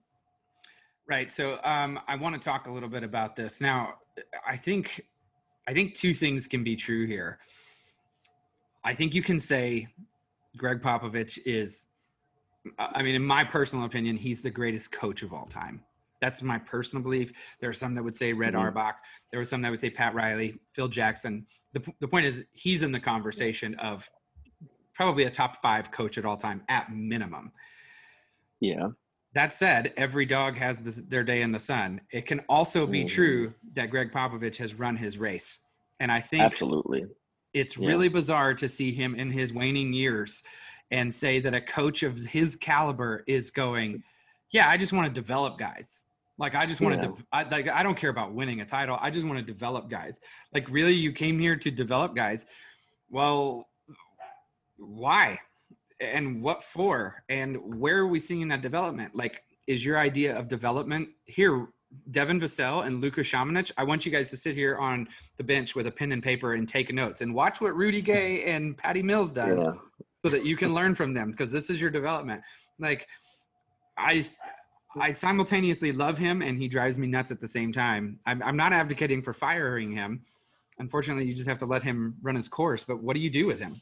Right. 1.08 1.32
So 1.32 1.60
um, 1.64 2.00
I 2.08 2.16
want 2.16 2.34
to 2.36 2.42
talk 2.42 2.68
a 2.68 2.72
little 2.72 2.90
bit 2.90 3.04
about 3.04 3.36
this 3.36 3.62
now. 3.62 3.96
I 4.48 4.58
think 4.58 5.06
I 5.68 5.74
think 5.74 5.96
two 5.96 6.14
things 6.14 6.48
can 6.48 6.64
be 6.64 6.76
true 6.76 7.06
here. 7.08 7.40
I 8.84 8.94
think 8.94 9.16
you 9.16 9.24
can 9.24 9.40
say 9.40 9.88
Gregg 10.58 10.82
Popovich 10.82 11.40
is, 11.46 11.88
I 12.78 13.02
mean, 13.02 13.16
in 13.16 13.26
my 13.26 13.44
personal 13.44 13.86
opinion, 13.86 14.16
he's 14.16 14.42
the 14.42 14.52
greatest 14.52 14.92
coach 14.92 15.24
of 15.24 15.34
all 15.34 15.48
time. 15.48 15.84
That's 16.26 16.42
my 16.42 16.58
personal 16.58 17.04
belief. 17.04 17.32
There 17.60 17.70
are 17.70 17.74
some 17.74 17.94
that 17.94 18.04
would 18.04 18.16
say 18.16 18.34
Red 18.34 18.54
mm-hmm. 18.54 18.64
Auerbach. 18.64 18.96
There 19.30 19.40
were 19.40 19.46
some 19.46 19.62
that 19.62 19.70
would 19.70 19.80
say 19.80 19.92
Pat 19.92 20.16
Riley, 20.16 20.58
Phil 20.74 20.88
Jackson. 20.88 21.46
The, 21.74 21.86
the 22.00 22.08
point 22.08 22.26
is, 22.26 22.46
he's 22.54 22.82
in 22.82 22.92
the 22.92 23.00
conversation 23.00 23.76
of 23.76 24.10
probably 24.96 25.26
a 25.26 25.30
top 25.30 25.62
five 25.62 25.92
coach 25.92 26.18
at 26.18 26.26
all 26.26 26.36
time 26.36 26.64
at 26.68 26.92
minimum. 26.92 27.52
Yeah. 28.60 28.88
That 29.36 29.54
said, 29.54 29.94
every 29.98 30.26
dog 30.26 30.58
has 30.58 30.80
this, 30.80 30.98
their 30.98 31.24
day 31.24 31.44
in 31.44 31.52
the 31.52 31.60
sun. 31.60 32.02
It 32.12 32.26
can 32.26 32.40
also 32.50 32.88
be 32.88 33.02
mm-hmm. 33.02 33.08
true 33.08 33.54
that 33.74 33.92
Gregg 33.92 34.12
Popovich 34.12 34.58
has 34.58 34.74
run 34.74 34.96
his 34.96 35.20
race. 35.20 35.60
And 36.00 36.12
I 36.12 36.22
think 36.22 36.42
absolutely 36.42 37.06
it's 37.54 37.78
yeah. 37.78 37.88
really 37.88 38.10
bizarre 38.10 38.56
to 38.56 38.68
see 38.68 38.92
him 38.92 39.14
in 39.14 39.30
his 39.30 39.54
waning 39.54 39.94
years 39.94 40.42
and 40.90 41.14
say 41.14 41.40
that 41.42 41.54
a 41.54 41.62
coach 41.62 42.02
of 42.02 42.18
his 42.18 42.56
caliber 42.56 43.24
is 43.28 43.52
going, 43.52 44.02
yeah, 44.52 44.70
I 44.70 44.78
just 44.78 44.94
want 44.94 45.08
to 45.08 45.14
develop 45.14 45.58
guys. 45.58 46.06
Like 46.38 46.56
I 46.56 46.66
just 46.66 46.82
want 46.82 46.96
yeah. 46.96 47.02
to, 47.02 47.18
I, 47.32 47.44
like 47.44 47.70
I 47.70 47.82
don't 47.82 47.96
care 47.96 48.10
about 48.10 48.34
winning 48.34 48.62
a 48.62 48.66
title. 48.66 48.98
I 49.00 49.10
just 49.10 49.26
want 49.26 49.40
to 49.40 49.46
develop 49.46 49.90
guys. 49.90 50.20
Like 50.54 50.70
really, 50.70 50.94
you 50.94 51.12
came 51.12 51.40
here 51.40 51.56
to 51.56 51.72
develop 51.72 52.16
guys. 52.16 52.46
Well, 53.10 53.70
why, 54.78 55.40
and 56.02 56.42
what 56.42 56.64
for, 56.64 57.24
and 57.30 57.80
where 57.80 57.98
are 58.00 58.08
we 58.08 58.20
seeing 58.20 58.48
that 58.50 58.62
development? 58.62 59.16
Like, 59.16 59.44
is 59.68 59.86
your 59.86 59.98
idea 59.98 60.38
of 60.38 60.48
development 60.48 61.10
here? 61.26 61.68
Devin 62.12 62.42
Vassell 62.42 62.86
and 62.86 63.00
Luka 63.00 63.22
Samanic, 63.22 63.72
I 63.78 63.84
want 63.84 64.06
you 64.06 64.12
guys 64.12 64.30
to 64.32 64.36
sit 64.36 64.54
here 64.54 64.76
on 64.78 65.08
the 65.38 65.44
bench 65.46 65.76
with 65.76 65.88
a 65.88 65.92
pen 65.92 66.12
and 66.12 66.22
paper 66.22 66.56
and 66.56 66.68
take 66.68 66.94
notes 66.94 67.22
and 67.22 67.34
watch 67.34 67.62
what 67.62 67.74
Rudy 67.74 68.02
Gay 68.02 68.44
and 68.54 68.76
Patty 68.76 69.02
Mills 69.02 69.32
does 69.32 69.64
yeah. 69.64 69.74
so 70.18 70.28
that 70.28 70.46
you 70.46 70.58
can 70.58 70.74
learn 70.74 70.94
from 70.94 71.14
them 71.14 71.32
because 71.32 71.54
this 71.54 71.70
is 71.70 71.80
your 71.80 71.92
development. 71.92 72.42
Like 72.80 73.08
I 73.98 74.26
I 75.00 75.12
simultaneously 75.12 75.92
love 75.92 76.18
him 76.18 76.42
and 76.42 76.58
he 76.58 76.68
drives 76.68 76.98
me 76.98 77.08
nuts 77.08 77.32
at 77.32 77.42
the 77.42 77.48
same 77.48 77.72
time. 77.72 78.20
I'm, 78.26 78.42
I'm 78.42 78.56
not 78.56 78.74
advocating 78.74 79.22
for 79.22 79.34
firing 79.34 79.92
him. 79.92 80.22
Unfortunately, 80.80 81.26
you 81.26 81.34
just 81.34 81.48
have 81.48 81.58
to 81.60 81.66
let 81.66 81.84
him 81.84 82.16
run 82.22 82.36
his 82.36 82.48
course. 82.48 82.84
But 82.84 83.02
what 83.02 83.16
do 83.16 83.20
you 83.20 83.30
do 83.30 83.46
with 83.46 83.60
him? 83.60 83.82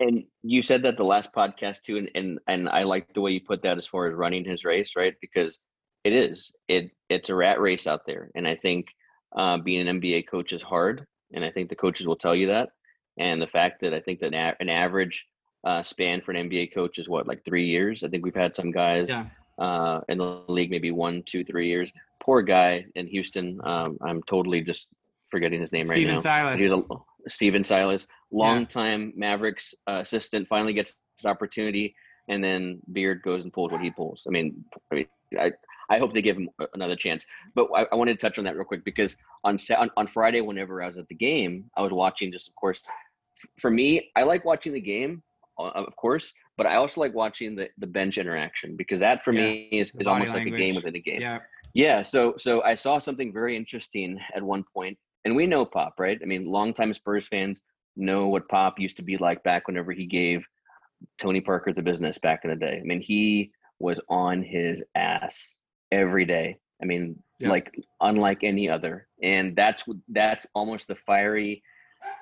And 0.00 0.24
you 0.42 0.62
said 0.62 0.82
that 0.82 0.96
the 0.96 1.04
last 1.04 1.32
podcast 1.32 1.82
too, 1.82 1.98
and 1.98 2.10
and, 2.14 2.38
and 2.48 2.68
I 2.70 2.84
like 2.84 3.12
the 3.12 3.20
way 3.20 3.32
you 3.32 3.40
put 3.40 3.60
that 3.62 3.76
as 3.76 3.86
far 3.86 4.06
as 4.06 4.14
running 4.14 4.44
his 4.44 4.64
race, 4.64 4.96
right? 4.96 5.14
Because 5.20 5.58
it 6.04 6.14
is 6.14 6.50
it 6.68 6.90
it's 7.10 7.28
a 7.28 7.34
rat 7.34 7.60
race 7.60 7.86
out 7.86 8.06
there, 8.06 8.30
and 8.34 8.48
I 8.48 8.56
think 8.56 8.86
uh, 9.36 9.58
being 9.58 9.86
an 9.86 10.00
NBA 10.00 10.26
coach 10.26 10.54
is 10.54 10.62
hard, 10.62 11.06
and 11.34 11.44
I 11.44 11.50
think 11.50 11.68
the 11.68 11.76
coaches 11.76 12.06
will 12.06 12.16
tell 12.16 12.34
you 12.34 12.46
that. 12.46 12.70
And 13.18 13.42
the 13.42 13.46
fact 13.46 13.82
that 13.82 13.92
I 13.92 14.00
think 14.00 14.20
that 14.20 14.56
an 14.58 14.70
average 14.70 15.26
uh, 15.64 15.82
span 15.82 16.20
for 16.20 16.32
an 16.32 16.48
NBA 16.48 16.74
coach 16.74 16.98
is 16.98 17.08
what, 17.08 17.26
like 17.26 17.44
three 17.44 17.66
years? 17.66 18.02
I 18.02 18.08
think 18.08 18.24
we've 18.24 18.34
had 18.34 18.56
some 18.56 18.70
guys 18.70 19.08
yeah. 19.08 19.26
uh, 19.58 20.00
in 20.08 20.18
the 20.18 20.42
league 20.48 20.70
maybe 20.70 20.90
one, 20.90 21.22
two, 21.24 21.44
three 21.44 21.68
years. 21.68 21.90
Poor 22.20 22.42
guy 22.42 22.86
in 22.94 23.06
Houston. 23.06 23.60
Um, 23.64 23.98
I'm 24.02 24.22
totally 24.24 24.60
just 24.60 24.88
forgetting 25.30 25.60
his 25.60 25.72
name 25.72 25.82
Stephen 25.82 25.96
right 25.96 26.12
now. 26.12 26.18
Stephen 26.18 26.22
Silas. 26.22 26.60
He's 26.60 26.72
a, 26.72 26.82
Stephen 27.28 27.64
Silas, 27.64 28.06
longtime 28.30 29.06
yeah. 29.08 29.12
Mavericks 29.16 29.74
uh, 29.86 30.00
assistant, 30.02 30.48
finally 30.48 30.72
gets 30.72 30.94
his 31.18 31.26
opportunity, 31.26 31.94
and 32.28 32.42
then 32.42 32.80
Beard 32.92 33.22
goes 33.22 33.42
and 33.42 33.52
pulls 33.52 33.72
what 33.72 33.80
he 33.80 33.90
pulls. 33.90 34.24
I 34.26 34.30
mean, 34.30 34.64
I 34.90 34.94
mean, 34.94 35.06
I, 35.38 35.52
I 35.90 35.98
hope 35.98 36.12
they 36.12 36.22
give 36.22 36.36
him 36.36 36.48
another 36.74 36.96
chance. 36.96 37.26
But 37.54 37.68
I, 37.76 37.86
I 37.92 37.94
wanted 37.96 38.18
to 38.18 38.20
touch 38.20 38.38
on 38.38 38.44
that 38.44 38.56
real 38.56 38.64
quick 38.64 38.84
because 38.84 39.16
on, 39.44 39.58
on 39.76 39.90
on 39.96 40.06
Friday, 40.06 40.40
whenever 40.40 40.82
I 40.82 40.86
was 40.86 40.96
at 40.96 41.08
the 41.08 41.14
game, 41.14 41.70
I 41.76 41.82
was 41.82 41.92
watching. 41.92 42.32
Just 42.32 42.48
of 42.48 42.54
course, 42.54 42.80
for 43.58 43.70
me, 43.70 44.10
I 44.16 44.22
like 44.22 44.44
watching 44.44 44.72
the 44.72 44.80
game 44.80 45.22
of 45.68 45.94
course, 45.96 46.32
but 46.56 46.66
I 46.66 46.76
also 46.76 47.00
like 47.00 47.14
watching 47.14 47.56
the, 47.56 47.68
the 47.78 47.86
bench 47.86 48.18
interaction 48.18 48.76
because 48.76 49.00
that 49.00 49.24
for 49.24 49.32
yeah. 49.32 49.40
me 49.40 49.68
is, 49.72 49.92
is 49.98 50.06
almost 50.06 50.32
language. 50.32 50.52
like 50.52 50.60
a 50.60 50.64
game 50.64 50.74
within 50.74 50.96
a 50.96 51.00
game. 51.00 51.20
Yeah. 51.20 51.38
Yeah. 51.74 52.02
So 52.02 52.34
so 52.38 52.62
I 52.62 52.74
saw 52.74 52.98
something 52.98 53.32
very 53.32 53.56
interesting 53.56 54.18
at 54.34 54.42
one 54.42 54.64
point, 54.74 54.98
and 55.24 55.36
we 55.36 55.46
know 55.46 55.64
Pop, 55.64 55.94
right? 55.98 56.18
I 56.22 56.26
mean, 56.26 56.46
longtime 56.46 56.94
Spurs 56.94 57.28
fans 57.28 57.60
know 57.96 58.28
what 58.28 58.48
Pop 58.48 58.78
used 58.78 58.96
to 58.96 59.02
be 59.02 59.16
like 59.16 59.42
back 59.42 59.66
whenever 59.66 59.92
he 59.92 60.06
gave 60.06 60.44
Tony 61.20 61.40
Parker 61.40 61.72
the 61.72 61.82
business 61.82 62.18
back 62.18 62.40
in 62.44 62.50
the 62.50 62.56
day. 62.56 62.78
I 62.80 62.84
mean, 62.84 63.00
he 63.00 63.52
was 63.78 64.00
on 64.08 64.42
his 64.42 64.82
ass 64.94 65.54
every 65.90 66.24
day. 66.24 66.58
I 66.82 66.86
mean, 66.86 67.22
yeah. 67.38 67.50
like 67.50 67.74
unlike 68.00 68.42
any 68.42 68.68
other, 68.68 69.06
and 69.22 69.54
that's 69.54 69.84
that's 70.08 70.46
almost 70.54 70.88
the 70.88 70.94
fiery, 70.94 71.62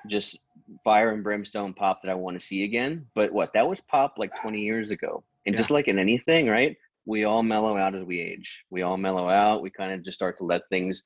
just 0.07 0.39
fire 0.83 1.11
and 1.11 1.23
brimstone 1.23 1.73
pop 1.73 2.01
that 2.01 2.11
I 2.11 2.15
want 2.15 2.39
to 2.39 2.45
see 2.45 2.63
again. 2.63 3.05
But 3.15 3.31
what 3.31 3.53
that 3.53 3.67
was 3.67 3.81
pop 3.81 4.15
like 4.17 4.35
20 4.41 4.61
years 4.61 4.91
ago. 4.91 5.23
And 5.45 5.53
yeah. 5.53 5.57
just 5.57 5.71
like 5.71 5.87
in 5.87 5.99
anything, 5.99 6.47
right? 6.47 6.75
We 7.05 7.23
all 7.23 7.43
mellow 7.43 7.77
out 7.77 7.95
as 7.95 8.03
we 8.03 8.19
age. 8.19 8.63
We 8.69 8.81
all 8.81 8.97
mellow 8.97 9.29
out. 9.29 9.61
We 9.61 9.69
kind 9.69 9.93
of 9.93 10.03
just 10.03 10.15
start 10.15 10.37
to 10.37 10.43
let 10.43 10.61
things 10.69 11.01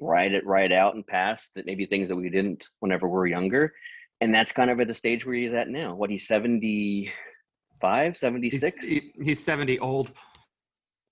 ride 0.00 0.32
it 0.32 0.46
right 0.46 0.72
out 0.72 0.94
and 0.94 1.06
pass 1.06 1.50
that 1.54 1.66
maybe 1.66 1.84
things 1.84 2.08
that 2.08 2.16
we 2.16 2.30
didn't 2.30 2.64
whenever 2.80 3.08
we 3.08 3.18
are 3.18 3.26
younger. 3.26 3.74
And 4.20 4.34
that's 4.34 4.52
kind 4.52 4.70
of 4.70 4.80
at 4.80 4.88
the 4.88 4.94
stage 4.94 5.26
where 5.26 5.34
he's 5.34 5.52
at 5.52 5.68
now. 5.68 5.94
What 5.94 6.10
he's 6.10 6.26
75, 6.26 8.16
76? 8.16 8.76
He's, 8.84 9.02
he's 9.22 9.44
70 9.44 9.78
old. 9.80 10.12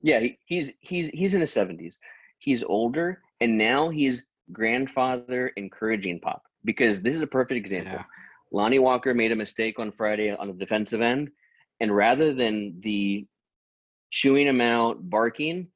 Yeah, 0.03 0.21
he, 0.21 0.39
he's 0.45 0.71
he's 0.81 1.09
he's 1.13 1.35
in 1.35 1.41
his 1.41 1.55
70s. 1.55 1.95
He's 2.39 2.63
older 2.63 3.21
and 3.41 3.59
now 3.59 3.89
he's 3.89 4.25
grandfather 4.53 5.49
encouraging 5.57 6.21
pop 6.21 6.43
because 6.67 7.01
this 7.01 7.17
is 7.17 7.23
a 7.23 7.27
perfect 7.27 7.57
example. 7.57 7.93
Yeah. 7.93 8.05
Lonnie 8.53 8.79
Walker 8.79 9.15
made 9.15 9.33
a 9.33 9.37
mistake 9.37 9.79
on 9.79 9.91
Friday 9.91 10.31
on 10.31 10.49
the 10.49 10.53
defensive 10.55 11.01
end, 11.01 11.31
and 11.81 11.95
rather 11.95 12.35
than 12.35 12.81
the 12.81 13.27
chewing 14.11 14.47
him 14.47 14.61
out, 14.61 15.09
barking, 15.09 15.69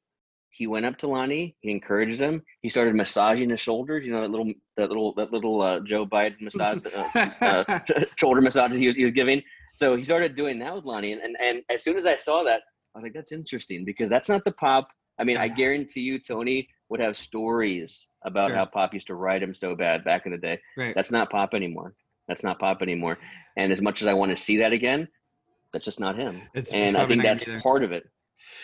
he 0.51 0.67
went 0.67 0.85
up 0.85 0.97
to 0.97 1.07
Lonnie. 1.07 1.55
He 1.61 1.71
encouraged 1.71 2.19
him. 2.19 2.43
He 2.61 2.69
started 2.69 2.93
massaging 2.93 3.49
his 3.49 3.59
shoulders. 3.59 4.05
You 4.05 4.11
know 4.11 4.21
that 4.21 4.29
little 4.29 4.53
that 4.77 4.89
little 4.89 5.13
that 5.15 5.31
little 5.31 5.61
uh, 5.61 5.79
Joe 5.79 6.05
Biden 6.05 6.41
massage, 6.41 6.79
uh, 6.95 7.29
uh, 7.41 7.79
shoulder 8.17 8.41
massages 8.41 8.77
he 8.77 8.87
was, 8.87 8.95
he 8.95 9.03
was 9.03 9.11
giving. 9.13 9.41
So 9.75 9.95
he 9.95 10.03
started 10.03 10.35
doing 10.35 10.59
that 10.59 10.75
with 10.75 10.85
Lonnie, 10.85 11.13
and, 11.13 11.21
and 11.21 11.37
and 11.41 11.63
as 11.69 11.83
soon 11.83 11.97
as 11.97 12.05
I 12.05 12.15
saw 12.15 12.43
that, 12.43 12.61
I 12.93 12.99
was 12.99 13.03
like, 13.03 13.13
that's 13.13 13.31
interesting 13.31 13.85
because 13.85 14.09
that's 14.09 14.29
not 14.29 14.43
the 14.43 14.51
pop. 14.51 14.89
I 15.19 15.23
mean, 15.23 15.37
I 15.37 15.47
guarantee 15.47 16.01
you, 16.01 16.19
Tony 16.19 16.67
would 16.89 16.99
have 16.99 17.17
stories 17.17 18.07
about 18.23 18.49
sure. 18.49 18.55
how 18.55 18.65
Pop 18.65 18.93
used 18.93 19.07
to 19.07 19.15
ride 19.15 19.41
him 19.41 19.53
so 19.53 19.75
bad 19.75 20.03
back 20.03 20.25
in 20.25 20.31
the 20.31 20.37
day. 20.37 20.59
Right. 20.77 20.93
That's 20.95 21.11
not 21.11 21.29
Pop 21.29 21.53
anymore. 21.53 21.95
That's 22.27 22.43
not 22.43 22.59
Pop 22.59 22.81
anymore. 22.81 23.17
And 23.57 23.71
as 23.71 23.81
much 23.81 24.01
as 24.01 24.07
I 24.07 24.13
want 24.13 24.35
to 24.35 24.41
see 24.41 24.57
that 24.57 24.73
again, 24.73 25.07
that's 25.73 25.85
just 25.85 25.99
not 25.99 26.17
him. 26.17 26.41
It's, 26.53 26.73
and 26.73 26.89
it's 26.89 26.97
I 26.97 27.07
think 27.07 27.23
that's 27.23 27.47
either. 27.47 27.59
part 27.61 27.83
of 27.83 27.91
it. 27.91 28.03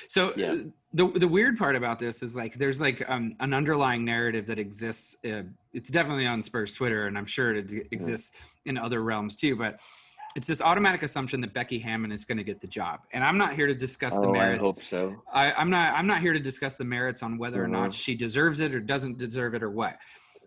So 0.08 0.34
yeah. 0.36 0.56
the 0.94 1.08
the 1.08 1.28
weird 1.28 1.58
part 1.58 1.76
about 1.76 2.00
this 2.00 2.24
is 2.24 2.36
like 2.36 2.56
there's 2.56 2.80
like 2.82 3.08
um, 3.10 3.36
an 3.40 3.54
underlying 3.54 4.04
narrative 4.06 4.48
that 4.48 4.60
exists. 4.60 5.16
Uh, 5.26 5.44
it's 5.74 5.90
definitely 5.90 6.26
on 6.26 6.42
Spurs 6.42 6.74
Twitter, 6.74 7.08
and 7.08 7.18
I'm 7.18 7.26
sure 7.26 7.56
it 7.56 7.72
exists 7.92 8.36
mm-hmm. 8.36 8.70
in 8.72 8.78
other 8.78 9.04
realms 9.04 9.36
too. 9.36 9.56
But 9.56 9.80
it's 10.38 10.48
this 10.48 10.62
automatic 10.62 11.02
assumption 11.02 11.42
that 11.42 11.54
Becky 11.54 11.80
Hammon 11.80 12.12
is 12.12 12.24
going 12.24 12.38
to 12.38 12.44
get 12.44 12.62
the 12.62 12.68
job, 12.68 13.02
and 13.12 13.24
I'm 13.24 13.40
not 13.40 13.56
here 13.56 13.66
to 13.66 13.74
discuss 13.74 14.16
oh, 14.16 14.22
the 14.22 14.32
merits. 14.32 14.64
I 14.64 14.68
hope 14.68 14.84
so. 14.84 15.16
I, 15.34 15.62
am 15.62 15.72
not. 15.72 15.96
I'm 15.96 16.06
not 16.06 16.22
here 16.22 16.34
to 16.34 16.40
discuss 16.40 16.76
the 16.76 16.86
merits 16.86 17.24
on 17.24 17.40
whether 17.40 17.58
mm-hmm. 17.58 17.66
or 17.66 17.80
not 17.80 17.90
mm-hmm. 17.90 17.92
she 17.92 18.16
deserves 18.16 18.60
it 18.60 18.74
or 18.74 18.80
doesn't 18.80 19.18
deserve 19.18 19.56
it 19.56 19.64
or 19.64 19.72
what. 19.72 19.98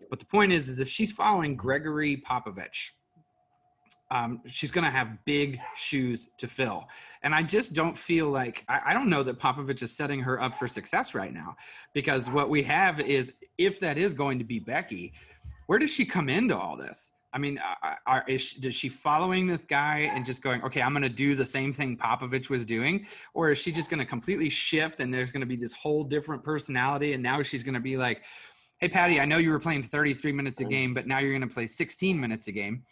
But 0.09 0.19
the 0.19 0.25
point 0.25 0.53
is, 0.53 0.69
is 0.69 0.79
if 0.79 0.87
she's 0.87 1.11
following 1.11 1.57
Gregory 1.57 2.23
Popovich, 2.25 2.91
um, 4.11 4.41
she's 4.47 4.71
going 4.71 4.83
to 4.83 4.91
have 4.91 5.23
big 5.25 5.59
shoes 5.75 6.29
to 6.37 6.47
fill. 6.47 6.85
And 7.23 7.35
I 7.35 7.43
just 7.43 7.73
don't 7.73 7.97
feel 7.97 8.29
like, 8.29 8.65
I, 8.67 8.81
I, 8.87 8.93
don't 8.93 9.09
know 9.09 9.23
that 9.23 9.39
Popovich 9.39 9.81
is 9.81 9.95
setting 9.95 10.19
her 10.21 10.41
up 10.41 10.57
for 10.59 10.67
success 10.67 11.15
right 11.15 11.33
now. 11.33 11.55
Because 11.93 12.29
what 12.29 12.49
we 12.49 12.61
have 12.63 12.99
is, 12.99 13.31
if 13.57 13.79
that 13.79 13.97
is 13.97 14.13
going 14.13 14.37
to 14.39 14.43
be 14.43 14.59
Becky, 14.59 15.13
where 15.67 15.79
does 15.79 15.91
she 15.91 16.03
come 16.03 16.27
into 16.27 16.57
all 16.57 16.75
this? 16.75 17.11
I 17.33 17.37
mean, 17.37 17.59
are, 18.05 18.25
is, 18.27 18.59
is 18.61 18.75
she 18.75 18.89
following 18.89 19.47
this 19.47 19.63
guy 19.63 20.11
and 20.13 20.25
just 20.25 20.43
going, 20.43 20.61
okay, 20.63 20.81
I'm 20.81 20.91
going 20.91 21.03
to 21.03 21.09
do 21.09 21.33
the 21.33 21.45
same 21.45 21.71
thing 21.71 21.95
Popovich 21.97 22.49
was 22.49 22.65
doing? 22.65 23.05
Or 23.33 23.51
is 23.51 23.57
she 23.57 23.71
just 23.71 23.89
going 23.89 23.99
to 23.99 24.05
completely 24.05 24.49
shift 24.49 24.99
and 24.99 25.13
there's 25.13 25.31
going 25.31 25.41
to 25.41 25.47
be 25.47 25.55
this 25.55 25.71
whole 25.71 26.03
different 26.03 26.43
personality? 26.43 27.13
And 27.13 27.23
now 27.23 27.41
she's 27.41 27.63
going 27.63 27.75
to 27.75 27.79
be 27.79 27.95
like, 27.95 28.23
hey, 28.79 28.89
Patty, 28.89 29.19
I 29.19 29.25
know 29.25 29.37
you 29.37 29.49
were 29.49 29.59
playing 29.59 29.83
33 29.83 30.33
minutes 30.33 30.59
a 30.59 30.65
game, 30.65 30.93
but 30.93 31.07
now 31.07 31.19
you're 31.19 31.31
going 31.31 31.47
to 31.47 31.53
play 31.53 31.67
16 31.67 32.19
minutes 32.19 32.47
a 32.47 32.51
game. 32.51 32.83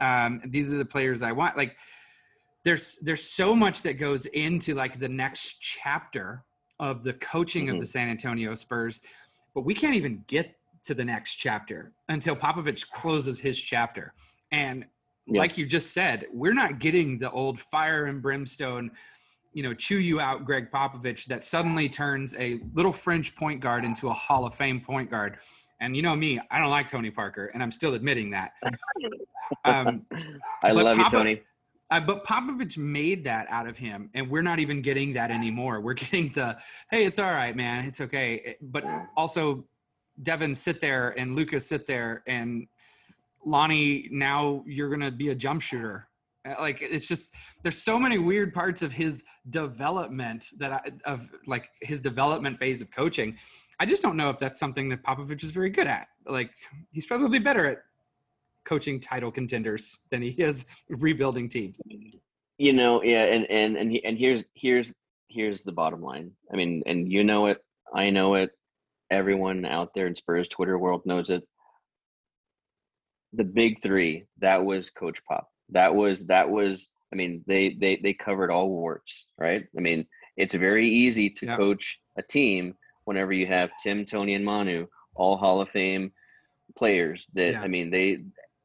Um, 0.00 0.40
these 0.46 0.72
are 0.72 0.76
the 0.76 0.84
players 0.84 1.22
I 1.22 1.30
want. 1.30 1.56
Like, 1.56 1.76
there's 2.64 2.96
there's 3.02 3.22
so 3.22 3.54
much 3.54 3.82
that 3.82 3.94
goes 3.94 4.26
into 4.26 4.74
like 4.74 4.98
the 4.98 5.08
next 5.08 5.60
chapter 5.60 6.42
of 6.80 7.04
the 7.04 7.12
coaching 7.14 7.66
mm-hmm. 7.66 7.74
of 7.74 7.80
the 7.80 7.86
San 7.86 8.08
Antonio 8.08 8.54
Spurs, 8.54 9.00
but 9.54 9.60
we 9.60 9.74
can't 9.74 9.94
even 9.94 10.24
get 10.26 10.56
to 10.84 10.94
the 10.94 11.04
next 11.04 11.36
chapter 11.36 11.92
until 12.08 12.36
Popovich 12.36 12.90
closes 12.90 13.40
his 13.40 13.58
chapter. 13.60 14.14
And 14.52 14.84
yeah. 15.26 15.40
like 15.40 15.58
you 15.58 15.66
just 15.66 15.92
said, 15.92 16.26
we're 16.32 16.54
not 16.54 16.78
getting 16.78 17.18
the 17.18 17.30
old 17.30 17.60
fire 17.60 18.06
and 18.06 18.22
brimstone, 18.22 18.90
you 19.52 19.62
know, 19.62 19.74
chew 19.74 19.98
you 19.98 20.20
out 20.20 20.44
Gregg 20.44 20.70
Popovich 20.70 21.26
that 21.26 21.44
suddenly 21.44 21.88
turns 21.88 22.34
a 22.36 22.60
little 22.74 22.92
fringe 22.92 23.34
point 23.34 23.60
guard 23.60 23.84
into 23.84 24.08
a 24.08 24.14
Hall 24.14 24.44
of 24.44 24.54
Fame 24.54 24.80
point 24.80 25.10
guard. 25.10 25.38
And 25.80 25.96
you 25.96 26.02
know 26.02 26.14
me, 26.14 26.40
I 26.50 26.58
don't 26.58 26.70
like 26.70 26.88
Tony 26.88 27.10
Parker, 27.10 27.46
and 27.46 27.62
I'm 27.62 27.72
still 27.72 27.94
admitting 27.94 28.30
that. 28.30 28.52
Um, 29.66 30.06
I 30.64 30.70
love 30.70 30.96
Pop- 30.96 31.12
you, 31.12 31.18
Tony. 31.18 31.42
Uh, 31.90 32.00
but 32.00 32.24
Popovich 32.24 32.78
made 32.78 33.24
that 33.24 33.46
out 33.50 33.68
of 33.68 33.76
him, 33.76 34.08
and 34.14 34.30
we're 34.30 34.42
not 34.42 34.58
even 34.58 34.80
getting 34.80 35.12
that 35.12 35.30
anymore. 35.30 35.80
We're 35.80 35.92
getting 35.94 36.30
the, 36.30 36.56
hey, 36.90 37.04
it's 37.04 37.18
all 37.18 37.30
right, 37.30 37.54
man, 37.54 37.84
it's 37.84 38.00
okay. 38.00 38.56
But 38.62 38.84
also, 39.16 39.66
Devin 40.22 40.54
sit 40.54 40.80
there 40.80 41.10
and 41.18 41.34
Lucas 41.36 41.66
sit 41.66 41.86
there 41.86 42.22
and 42.26 42.66
Lonnie, 43.44 44.08
now 44.10 44.62
you're 44.66 44.88
going 44.88 45.00
to 45.00 45.10
be 45.10 45.28
a 45.28 45.34
jump 45.34 45.60
shooter. 45.60 46.08
Uh, 46.46 46.54
like 46.60 46.82
it's 46.82 47.06
just 47.06 47.32
there's 47.62 47.78
so 47.78 47.98
many 47.98 48.18
weird 48.18 48.52
parts 48.52 48.82
of 48.82 48.92
his 48.92 49.24
development 49.50 50.50
that 50.58 50.72
I, 50.72 51.10
of 51.10 51.30
like 51.46 51.70
his 51.80 52.00
development 52.00 52.58
phase 52.58 52.80
of 52.82 52.90
coaching. 52.90 53.36
I 53.80 53.86
just 53.86 54.02
don't 54.02 54.16
know 54.16 54.30
if 54.30 54.38
that's 54.38 54.58
something 54.58 54.88
that 54.90 55.02
Popovich 55.02 55.42
is 55.42 55.50
very 55.50 55.70
good 55.70 55.86
at 55.86 56.08
like 56.26 56.50
he's 56.92 57.06
probably 57.06 57.38
better 57.38 57.66
at 57.66 57.78
coaching 58.64 59.00
title 59.00 59.30
contenders 59.30 59.98
than 60.10 60.22
he 60.22 60.30
is 60.30 60.66
rebuilding 60.88 61.48
teams. 61.48 61.80
You 62.58 62.72
know, 62.72 63.02
yeah, 63.02 63.24
and 63.24 63.50
and 63.50 63.76
and 63.76 63.98
and 64.04 64.18
here's 64.18 64.44
here's 64.54 64.92
here's 65.28 65.62
the 65.62 65.72
bottom 65.72 66.02
line. 66.02 66.30
I 66.52 66.56
mean, 66.56 66.82
and 66.86 67.10
you 67.10 67.24
know 67.24 67.46
it, 67.46 67.64
I 67.94 68.10
know 68.10 68.34
it, 68.34 68.50
everyone 69.14 69.64
out 69.64 69.90
there 69.94 70.06
in 70.06 70.16
Spurs 70.16 70.48
Twitter 70.48 70.78
world 70.78 71.02
knows 71.04 71.30
it. 71.30 71.42
The 73.32 73.44
big 73.44 73.82
three, 73.82 74.26
that 74.40 74.64
was 74.64 74.90
Coach 74.90 75.20
Pop. 75.28 75.48
That 75.70 75.94
was 75.94 76.26
that 76.26 76.50
was. 76.50 76.88
I 77.12 77.16
mean, 77.16 77.44
they 77.46 77.76
they 77.80 78.00
they 78.02 78.12
covered 78.12 78.50
all 78.50 78.68
warts, 78.68 79.26
right? 79.38 79.64
I 79.76 79.80
mean, 79.80 80.06
it's 80.36 80.54
very 80.54 80.88
easy 80.88 81.30
to 81.30 81.46
yep. 81.46 81.56
coach 81.56 81.98
a 82.18 82.22
team 82.22 82.74
whenever 83.04 83.32
you 83.32 83.46
have 83.46 83.70
Tim, 83.82 84.04
Tony, 84.04 84.34
and 84.34 84.44
Manu, 84.44 84.86
all 85.14 85.36
Hall 85.36 85.60
of 85.60 85.68
Fame 85.68 86.12
players. 86.76 87.26
That 87.34 87.52
yeah. 87.52 87.60
I 87.60 87.68
mean, 87.68 87.90
they 87.90 88.18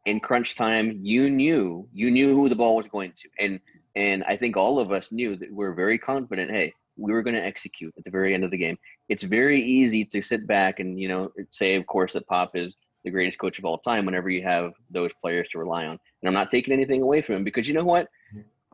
in 0.05 0.19
crunch 0.19 0.55
time, 0.55 0.99
you 1.03 1.29
knew 1.29 1.87
you 1.93 2.11
knew 2.11 2.33
who 2.35 2.49
the 2.49 2.55
ball 2.55 2.75
was 2.75 2.87
going 2.87 3.13
to, 3.17 3.29
and 3.39 3.59
and 3.95 4.23
I 4.23 4.35
think 4.35 4.57
all 4.57 4.79
of 4.79 4.91
us 4.91 5.11
knew 5.11 5.35
that 5.35 5.51
we 5.51 5.65
are 5.65 5.73
very 5.73 5.97
confident. 5.99 6.51
Hey, 6.51 6.73
we 6.99 7.13
were 7.13 7.23
going 7.23 7.35
to 7.35 7.45
execute 7.45 7.93
at 7.97 8.03
the 8.03 8.11
very 8.11 8.33
end 8.33 8.43
of 8.43 8.51
the 8.51 8.57
game. 8.57 8.77
It's 9.07 9.23
very 9.23 9.63
easy 9.63 10.05
to 10.05 10.21
sit 10.21 10.45
back 10.45 10.79
and 10.79 10.99
you 10.99 11.07
know 11.07 11.31
say, 11.51 11.75
of 11.75 11.87
course, 11.87 12.13
that 12.13 12.27
Pop 12.27 12.55
is 12.55 12.75
the 13.03 13.11
greatest 13.11 13.39
coach 13.39 13.59
of 13.59 13.65
all 13.65 13.77
time. 13.77 14.05
Whenever 14.05 14.29
you 14.29 14.43
have 14.43 14.73
those 14.89 15.11
players 15.13 15.47
to 15.49 15.59
rely 15.59 15.85
on, 15.85 15.91
and 15.91 16.27
I'm 16.27 16.33
not 16.33 16.51
taking 16.51 16.73
anything 16.73 17.01
away 17.01 17.21
from 17.21 17.35
him 17.35 17.43
because 17.43 17.67
you 17.67 17.73
know 17.73 17.85
what, 17.85 18.07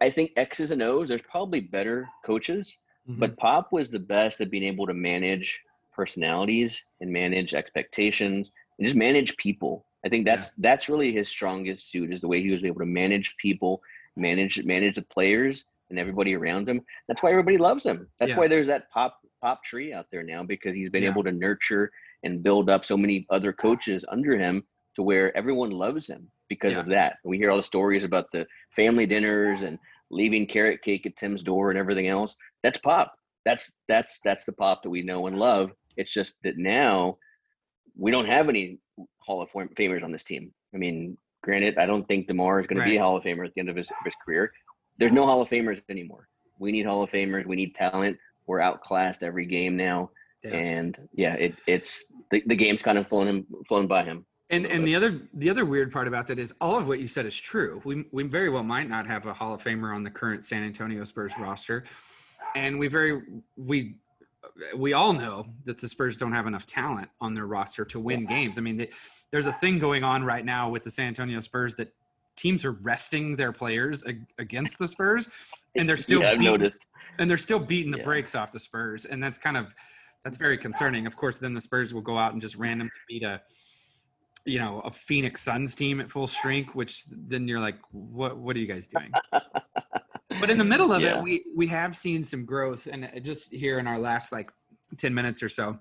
I 0.01 0.09
think 0.09 0.31
X's 0.35 0.71
and 0.71 0.81
O's. 0.81 1.09
There's 1.09 1.21
probably 1.21 1.61
better 1.61 2.07
coaches, 2.25 2.77
mm-hmm. 3.09 3.19
but 3.19 3.37
Pop 3.37 3.71
was 3.71 3.89
the 3.89 3.99
best 3.99 4.41
at 4.41 4.51
being 4.51 4.63
able 4.63 4.87
to 4.87 4.93
manage 4.93 5.61
personalities 5.93 6.83
and 6.99 7.09
manage 7.09 7.53
expectations 7.53 8.51
and 8.77 8.85
just 8.85 8.97
manage 8.97 9.37
people. 9.37 9.85
I 10.05 10.09
think 10.09 10.25
that's 10.25 10.47
yeah. 10.47 10.53
that's 10.57 10.89
really 10.89 11.11
his 11.11 11.29
strongest 11.29 11.89
suit 11.91 12.13
is 12.13 12.21
the 12.21 12.27
way 12.27 12.41
he 12.41 12.51
was 12.51 12.63
able 12.63 12.79
to 12.79 12.85
manage 12.85 13.35
people, 13.37 13.81
manage 14.15 14.63
manage 14.63 14.95
the 14.95 15.01
players 15.03 15.65
and 15.89 15.99
everybody 15.99 16.35
around 16.35 16.67
him. 16.67 16.81
That's 17.07 17.21
why 17.21 17.31
everybody 17.31 17.57
loves 17.57 17.85
him. 17.85 18.07
That's 18.19 18.31
yeah. 18.31 18.37
why 18.37 18.47
there's 18.47 18.67
that 18.67 18.89
pop 18.91 19.19
pop 19.41 19.63
tree 19.63 19.93
out 19.93 20.07
there 20.11 20.23
now 20.23 20.43
because 20.43 20.75
he's 20.75 20.89
been 20.89 21.03
yeah. 21.03 21.09
able 21.09 21.23
to 21.23 21.31
nurture 21.31 21.91
and 22.23 22.41
build 22.41 22.69
up 22.69 22.83
so 22.85 22.97
many 22.97 23.25
other 23.29 23.53
coaches 23.53 24.03
under 24.09 24.37
him 24.37 24.63
to 24.95 25.03
where 25.03 25.35
everyone 25.37 25.71
loves 25.71 26.07
him 26.07 26.27
because 26.49 26.73
yeah. 26.73 26.79
of 26.79 26.87
that. 26.87 27.17
We 27.23 27.37
hear 27.37 27.51
all 27.51 27.57
the 27.57 27.63
stories 27.63 28.03
about 28.03 28.31
the 28.31 28.47
family 28.75 29.05
dinners 29.05 29.61
and 29.61 29.77
leaving 30.09 30.47
carrot 30.47 30.81
cake 30.81 31.05
at 31.05 31.17
Tim's 31.17 31.43
door 31.43 31.69
and 31.69 31.79
everything 31.79 32.07
else. 32.07 32.35
That's 32.63 32.79
pop. 32.79 33.13
That's 33.45 33.71
that's 33.87 34.19
that's 34.23 34.45
the 34.45 34.53
pop 34.53 34.83
that 34.83 34.89
we 34.89 35.03
know 35.03 35.27
and 35.27 35.37
love. 35.37 35.71
It's 35.97 36.11
just 36.11 36.35
that 36.43 36.57
now 36.57 37.17
we 37.97 38.11
don't 38.11 38.25
have 38.25 38.49
any 38.49 38.79
Hall 39.19 39.41
of 39.41 39.49
Famers 39.51 40.03
on 40.03 40.11
this 40.11 40.23
team. 40.23 40.51
I 40.73 40.77
mean, 40.77 41.17
granted, 41.43 41.77
I 41.77 41.85
don't 41.85 42.07
think 42.07 42.27
DeMar 42.27 42.59
is 42.59 42.67
going 42.67 42.79
right. 42.79 42.85
to 42.85 42.91
be 42.91 42.97
a 42.97 43.01
Hall 43.01 43.15
of 43.15 43.23
Famer 43.23 43.45
at 43.45 43.53
the 43.53 43.59
end 43.59 43.69
of 43.69 43.75
his, 43.75 43.89
of 43.89 44.03
his 44.03 44.15
career. 44.23 44.51
There's 44.97 45.11
no 45.11 45.25
Hall 45.25 45.41
of 45.41 45.49
Famers 45.49 45.81
anymore. 45.89 46.27
We 46.59 46.71
need 46.71 46.85
Hall 46.85 47.03
of 47.03 47.09
Famers. 47.11 47.45
We 47.45 47.55
need 47.55 47.75
talent. 47.75 48.17
We're 48.47 48.61
outclassed 48.61 49.23
every 49.23 49.45
game 49.45 49.75
now, 49.75 50.11
Damn. 50.43 50.53
and 50.53 51.09
yeah, 51.13 51.33
it, 51.35 51.55
it's 51.67 52.05
the, 52.31 52.43
the 52.45 52.55
game's 52.55 52.81
kind 52.81 52.97
of 52.97 53.07
flown 53.07 53.27
him 53.27 53.45
flown 53.67 53.87
by 53.87 54.03
him. 54.03 54.25
And 54.51 54.67
and 54.67 54.85
the 54.85 54.95
other 54.95 55.21
the 55.33 55.49
other 55.49 55.65
weird 55.65 55.91
part 55.91 56.07
about 56.07 56.27
that 56.27 56.37
is 56.37 56.53
all 56.61 56.77
of 56.77 56.87
what 56.87 56.99
you 56.99 57.07
said 57.07 57.25
is 57.25 57.35
true. 57.35 57.81
We 57.83 58.05
we 58.11 58.23
very 58.23 58.49
well 58.49 58.63
might 58.63 58.87
not 58.87 59.07
have 59.07 59.25
a 59.25 59.33
Hall 59.33 59.55
of 59.55 59.63
Famer 59.63 59.93
on 59.95 60.03
the 60.03 60.11
current 60.11 60.45
San 60.45 60.63
Antonio 60.63 61.03
Spurs 61.03 61.33
roster, 61.39 61.83
and 62.55 62.77
we 62.77 62.87
very 62.87 63.23
we 63.57 63.95
we 64.75 64.93
all 64.93 65.13
know 65.13 65.45
that 65.63 65.79
the 65.79 65.87
Spurs 65.87 66.17
don't 66.17 66.31
have 66.31 66.45
enough 66.45 66.65
talent 66.65 67.09
on 67.19 67.33
their 67.33 67.47
roster 67.47 67.83
to 67.85 67.99
win 67.99 68.25
games. 68.25 68.57
I 68.57 68.61
mean, 68.61 68.77
they, 68.77 68.89
there's 69.31 69.47
a 69.47 69.53
thing 69.53 69.79
going 69.79 70.03
on 70.03 70.23
right 70.23 70.45
now 70.45 70.69
with 70.69 70.83
the 70.83 70.91
San 70.91 71.07
Antonio 71.07 71.39
Spurs 71.39 71.75
that 71.75 71.93
teams 72.35 72.65
are 72.65 72.73
resting 72.73 73.35
their 73.35 73.51
players 73.51 74.05
ag- 74.05 74.25
against 74.37 74.79
the 74.79 74.87
Spurs, 74.87 75.29
and 75.75 75.87
they're 75.87 75.97
still 76.09 76.21
yeah, 76.21 76.31
beating, 76.31 76.45
noticed. 76.45 76.87
and 77.19 77.29
they're 77.29 77.37
still 77.37 77.59
beating 77.59 77.91
the 77.91 77.99
yeah. 77.99 78.03
brakes 78.03 78.35
off 78.35 78.51
the 78.51 78.59
Spurs, 78.59 79.05
and 79.05 79.23
that's 79.23 79.37
kind 79.37 79.57
of 79.57 79.67
that's 80.23 80.37
very 80.37 80.57
concerning. 80.57 81.05
Of 81.05 81.15
course, 81.15 81.39
then 81.39 81.53
the 81.53 81.61
Spurs 81.61 81.93
will 81.93 82.01
go 82.01 82.17
out 82.17 82.33
and 82.33 82.41
just 82.41 82.55
randomly 82.55 82.91
beat 83.07 83.23
a 83.23 83.41
you 84.45 84.59
know 84.59 84.81
a 84.81 84.91
Phoenix 84.91 85.41
Suns 85.41 85.75
team 85.75 85.99
at 85.99 86.09
full 86.09 86.27
strength, 86.27 86.75
which 86.75 87.03
then 87.09 87.47
you're 87.47 87.59
like, 87.59 87.77
what 87.91 88.37
what 88.37 88.55
are 88.55 88.59
you 88.59 88.67
guys 88.67 88.87
doing? 88.87 89.11
but 90.39 90.49
in 90.49 90.57
the 90.57 90.63
middle 90.63 90.91
of 90.91 91.01
yeah. 91.01 91.17
it, 91.17 91.23
we 91.23 91.45
we 91.55 91.67
have 91.67 91.95
seen 91.95 92.23
some 92.23 92.45
growth, 92.45 92.87
and 92.91 93.09
just 93.23 93.53
here 93.53 93.79
in 93.79 93.87
our 93.87 93.99
last 93.99 94.31
like 94.31 94.51
ten 94.97 95.13
minutes 95.13 95.41
or 95.41 95.49
so, 95.49 95.77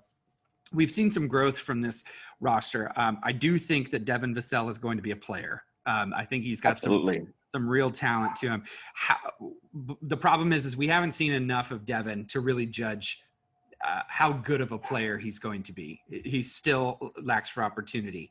we've 0.73 0.91
seen 0.91 1.11
some 1.11 1.27
growth 1.27 1.57
from 1.57 1.81
this 1.81 2.03
roster. 2.39 2.91
Um, 2.95 3.19
I 3.23 3.31
do 3.31 3.57
think 3.57 3.91
that 3.91 4.05
Devin 4.05 4.35
Vassell 4.35 4.69
is 4.69 4.77
going 4.77 4.97
to 4.97 5.03
be 5.03 5.11
a 5.11 5.15
player. 5.15 5.63
Um, 5.85 6.13
I 6.15 6.25
think 6.25 6.43
he's 6.43 6.61
got 6.61 6.71
Absolutely. 6.71 7.19
some 7.19 7.33
some 7.51 7.69
real 7.69 7.89
talent 7.89 8.35
to 8.35 8.47
him. 8.47 8.63
How, 8.93 9.17
the 10.01 10.17
problem 10.17 10.51
is, 10.51 10.65
is 10.65 10.75
we 10.75 10.87
haven't 10.87 11.13
seen 11.13 11.31
enough 11.31 11.71
of 11.71 11.85
Devin 11.85 12.25
to 12.27 12.41
really 12.41 12.65
judge 12.65 13.21
uh, 13.85 14.01
how 14.07 14.33
good 14.33 14.61
of 14.61 14.71
a 14.71 14.77
player 14.77 15.17
he's 15.17 15.39
going 15.39 15.63
to 15.63 15.71
be. 15.71 16.01
He 16.09 16.43
still 16.43 17.13
lacks 17.21 17.49
for 17.49 17.63
opportunity. 17.63 18.29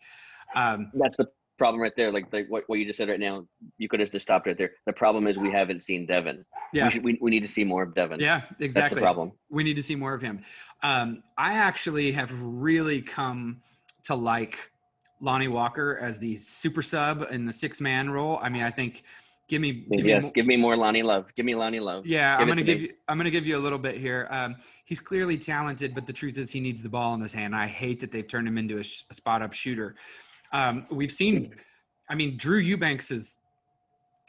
Um, 0.54 0.90
That's 0.94 1.16
the 1.16 1.28
problem 1.56 1.80
right 1.80 1.92
there. 1.96 2.10
Like 2.10 2.32
like 2.32 2.48
what, 2.48 2.64
what 2.66 2.78
you 2.78 2.84
just 2.84 2.98
said 2.98 3.08
right 3.08 3.20
now, 3.20 3.46
you 3.78 3.88
could 3.88 4.00
have 4.00 4.10
just 4.10 4.26
stopped 4.26 4.46
right 4.46 4.58
there. 4.58 4.72
The 4.86 4.92
problem 4.92 5.26
is 5.26 5.38
we 5.38 5.50
haven't 5.50 5.84
seen 5.84 6.06
Devin. 6.06 6.44
Yeah, 6.72 6.86
we, 6.86 6.90
should, 6.90 7.04
we, 7.04 7.18
we 7.20 7.30
need 7.30 7.40
to 7.40 7.48
see 7.48 7.64
more 7.64 7.82
of 7.82 7.94
Devin. 7.94 8.20
Yeah, 8.20 8.42
exactly. 8.58 8.70
That's 8.72 8.94
the 8.94 9.00
problem. 9.00 9.32
We 9.48 9.62
need 9.62 9.76
to 9.76 9.82
see 9.82 9.96
more 9.96 10.12
of 10.12 10.20
him. 10.20 10.42
Um, 10.82 11.22
I 11.38 11.54
actually 11.54 12.12
have 12.12 12.30
really 12.40 13.00
come 13.00 13.60
to 14.04 14.14
like 14.14 14.70
Lonnie 15.24 15.48
Walker 15.48 15.98
as 16.00 16.18
the 16.18 16.36
super 16.36 16.82
sub 16.82 17.26
in 17.30 17.46
the 17.46 17.52
six 17.52 17.80
man 17.80 18.10
role. 18.10 18.38
I 18.42 18.50
mean, 18.50 18.62
I 18.62 18.70
think 18.70 19.04
give 19.48 19.60
me 19.60 19.72
give 19.90 20.04
yes, 20.04 20.26
me 20.26 20.30
give 20.34 20.46
me 20.46 20.56
more 20.56 20.76
Lonnie 20.76 21.02
Love. 21.02 21.34
Give 21.34 21.46
me 21.46 21.54
Lonnie 21.54 21.80
Love. 21.80 22.06
Yeah, 22.06 22.34
give 22.34 22.42
I'm 22.42 22.48
gonna 22.48 22.60
to 22.60 22.66
give 22.66 22.80
me. 22.80 22.86
you 22.88 22.94
I'm 23.08 23.16
gonna 23.16 23.30
give 23.30 23.46
you 23.46 23.56
a 23.56 23.58
little 23.58 23.78
bit 23.78 23.96
here. 23.96 24.28
Um, 24.30 24.56
he's 24.84 25.00
clearly 25.00 25.38
talented, 25.38 25.94
but 25.94 26.06
the 26.06 26.12
truth 26.12 26.36
is 26.36 26.50
he 26.50 26.60
needs 26.60 26.82
the 26.82 26.90
ball 26.90 27.14
in 27.14 27.20
his 27.22 27.32
hand. 27.32 27.56
I 27.56 27.66
hate 27.66 28.00
that 28.00 28.12
they've 28.12 28.28
turned 28.28 28.46
him 28.46 28.58
into 28.58 28.78
a, 28.78 28.84
sh- 28.84 29.04
a 29.10 29.14
spot 29.14 29.40
up 29.40 29.54
shooter. 29.54 29.96
Um, 30.52 30.86
we've 30.90 31.12
seen, 31.12 31.54
I 32.08 32.14
mean, 32.14 32.36
Drew 32.36 32.58
Eubanks 32.58 33.10
is 33.10 33.38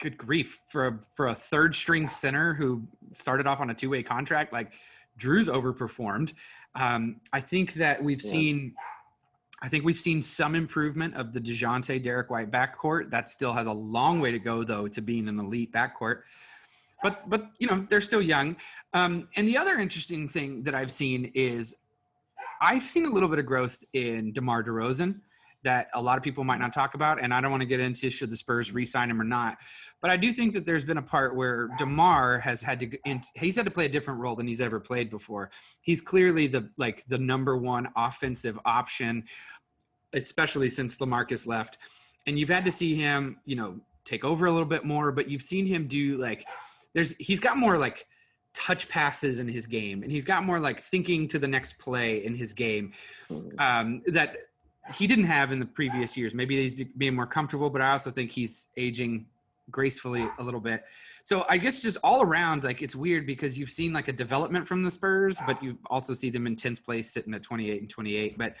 good 0.00 0.16
grief 0.16 0.60
for 0.68 0.86
a, 0.88 1.00
for 1.14 1.28
a 1.28 1.34
third 1.34 1.74
string 1.74 2.08
center 2.08 2.54
who 2.54 2.82
started 3.12 3.46
off 3.46 3.60
on 3.60 3.70
a 3.70 3.74
two 3.74 3.90
way 3.90 4.02
contract. 4.02 4.52
Like 4.52 4.72
Drew's 5.18 5.48
overperformed. 5.48 6.32
Um, 6.74 7.20
I 7.32 7.40
think 7.40 7.74
that 7.74 8.02
we've 8.02 8.22
yes. 8.22 8.30
seen. 8.30 8.74
I 9.62 9.68
think 9.68 9.84
we've 9.84 9.98
seen 9.98 10.20
some 10.20 10.54
improvement 10.54 11.14
of 11.14 11.32
the 11.32 11.40
Dejounte 11.40 12.02
Derek 12.02 12.30
White 12.30 12.50
backcourt. 12.50 13.10
That 13.10 13.30
still 13.30 13.52
has 13.52 13.66
a 13.66 13.72
long 13.72 14.20
way 14.20 14.30
to 14.30 14.38
go, 14.38 14.64
though, 14.64 14.86
to 14.88 15.00
being 15.00 15.28
an 15.28 15.38
elite 15.38 15.72
backcourt. 15.72 16.22
But 17.02 17.28
but 17.28 17.50
you 17.58 17.66
know 17.66 17.86
they're 17.88 18.00
still 18.00 18.22
young. 18.22 18.56
Um, 18.92 19.28
and 19.36 19.46
the 19.46 19.56
other 19.56 19.78
interesting 19.78 20.28
thing 20.28 20.62
that 20.64 20.74
I've 20.74 20.90
seen 20.90 21.30
is 21.34 21.76
I've 22.60 22.82
seen 22.82 23.06
a 23.06 23.10
little 23.10 23.28
bit 23.28 23.38
of 23.38 23.46
growth 23.46 23.82
in 23.92 24.32
DeMar 24.32 24.64
DeRozan 24.64 25.20
that 25.62 25.88
a 25.94 26.00
lot 26.00 26.16
of 26.16 26.22
people 26.22 26.44
might 26.44 26.60
not 26.60 26.72
talk 26.72 26.94
about. 26.94 27.22
And 27.22 27.34
I 27.34 27.40
don't 27.40 27.50
want 27.50 27.60
to 27.60 27.66
get 27.66 27.80
into 27.80 28.08
should 28.08 28.30
the 28.30 28.36
Spurs 28.36 28.72
re-sign 28.72 29.10
him 29.10 29.20
or 29.20 29.24
not. 29.24 29.58
But 30.06 30.12
I 30.12 30.16
do 30.16 30.30
think 30.30 30.52
that 30.52 30.64
there's 30.64 30.84
been 30.84 30.98
a 30.98 31.02
part 31.02 31.34
where 31.34 31.68
DeMar 31.78 32.38
has 32.38 32.62
had 32.62 32.78
to 32.78 33.20
he's 33.34 33.56
had 33.56 33.64
to 33.64 33.72
play 33.72 33.86
a 33.86 33.88
different 33.88 34.20
role 34.20 34.36
than 34.36 34.46
he's 34.46 34.60
ever 34.60 34.78
played 34.78 35.10
before. 35.10 35.50
He's 35.80 36.00
clearly 36.00 36.46
the 36.46 36.70
like 36.76 37.04
the 37.08 37.18
number 37.18 37.56
one 37.56 37.88
offensive 37.96 38.56
option, 38.64 39.24
especially 40.12 40.68
since 40.68 40.96
LaMarcus 40.98 41.44
left. 41.44 41.78
And 42.28 42.38
you've 42.38 42.50
had 42.50 42.64
to 42.66 42.70
see 42.70 42.94
him, 42.94 43.40
you 43.46 43.56
know, 43.56 43.80
take 44.04 44.24
over 44.24 44.46
a 44.46 44.52
little 44.52 44.64
bit 44.64 44.84
more, 44.84 45.10
but 45.10 45.28
you've 45.28 45.42
seen 45.42 45.66
him 45.66 45.88
do 45.88 46.18
like 46.18 46.46
there's 46.94 47.16
he's 47.16 47.40
got 47.40 47.56
more 47.56 47.76
like 47.76 48.06
touch 48.54 48.88
passes 48.88 49.40
in 49.40 49.48
his 49.48 49.66
game 49.66 50.04
and 50.04 50.12
he's 50.12 50.24
got 50.24 50.44
more 50.44 50.60
like 50.60 50.78
thinking 50.78 51.26
to 51.26 51.40
the 51.40 51.48
next 51.48 51.80
play 51.80 52.24
in 52.24 52.32
his 52.36 52.52
game 52.52 52.92
um, 53.58 54.02
that 54.06 54.36
he 54.94 55.08
didn't 55.08 55.26
have 55.26 55.50
in 55.50 55.58
the 55.58 55.66
previous 55.66 56.16
years. 56.16 56.32
Maybe 56.32 56.62
he's 56.62 56.74
being 56.96 57.16
more 57.16 57.26
comfortable, 57.26 57.70
but 57.70 57.82
I 57.82 57.90
also 57.90 58.12
think 58.12 58.30
he's 58.30 58.68
aging 58.76 59.26
gracefully 59.70 60.28
a 60.38 60.42
little 60.42 60.60
bit. 60.60 60.84
So 61.22 61.44
I 61.48 61.58
guess 61.58 61.80
just 61.80 61.98
all 62.04 62.22
around, 62.22 62.64
like 62.64 62.82
it's 62.82 62.94
weird 62.94 63.26
because 63.26 63.58
you've 63.58 63.70
seen 63.70 63.92
like 63.92 64.08
a 64.08 64.12
development 64.12 64.66
from 64.66 64.82
the 64.82 64.90
Spurs, 64.90 65.38
but 65.46 65.62
you 65.62 65.76
also 65.86 66.14
see 66.14 66.30
them 66.30 66.46
in 66.46 66.54
10th 66.54 66.84
place 66.84 67.12
sitting 67.12 67.34
at 67.34 67.42
28 67.42 67.80
and 67.80 67.90
28. 67.90 68.38
But 68.38 68.54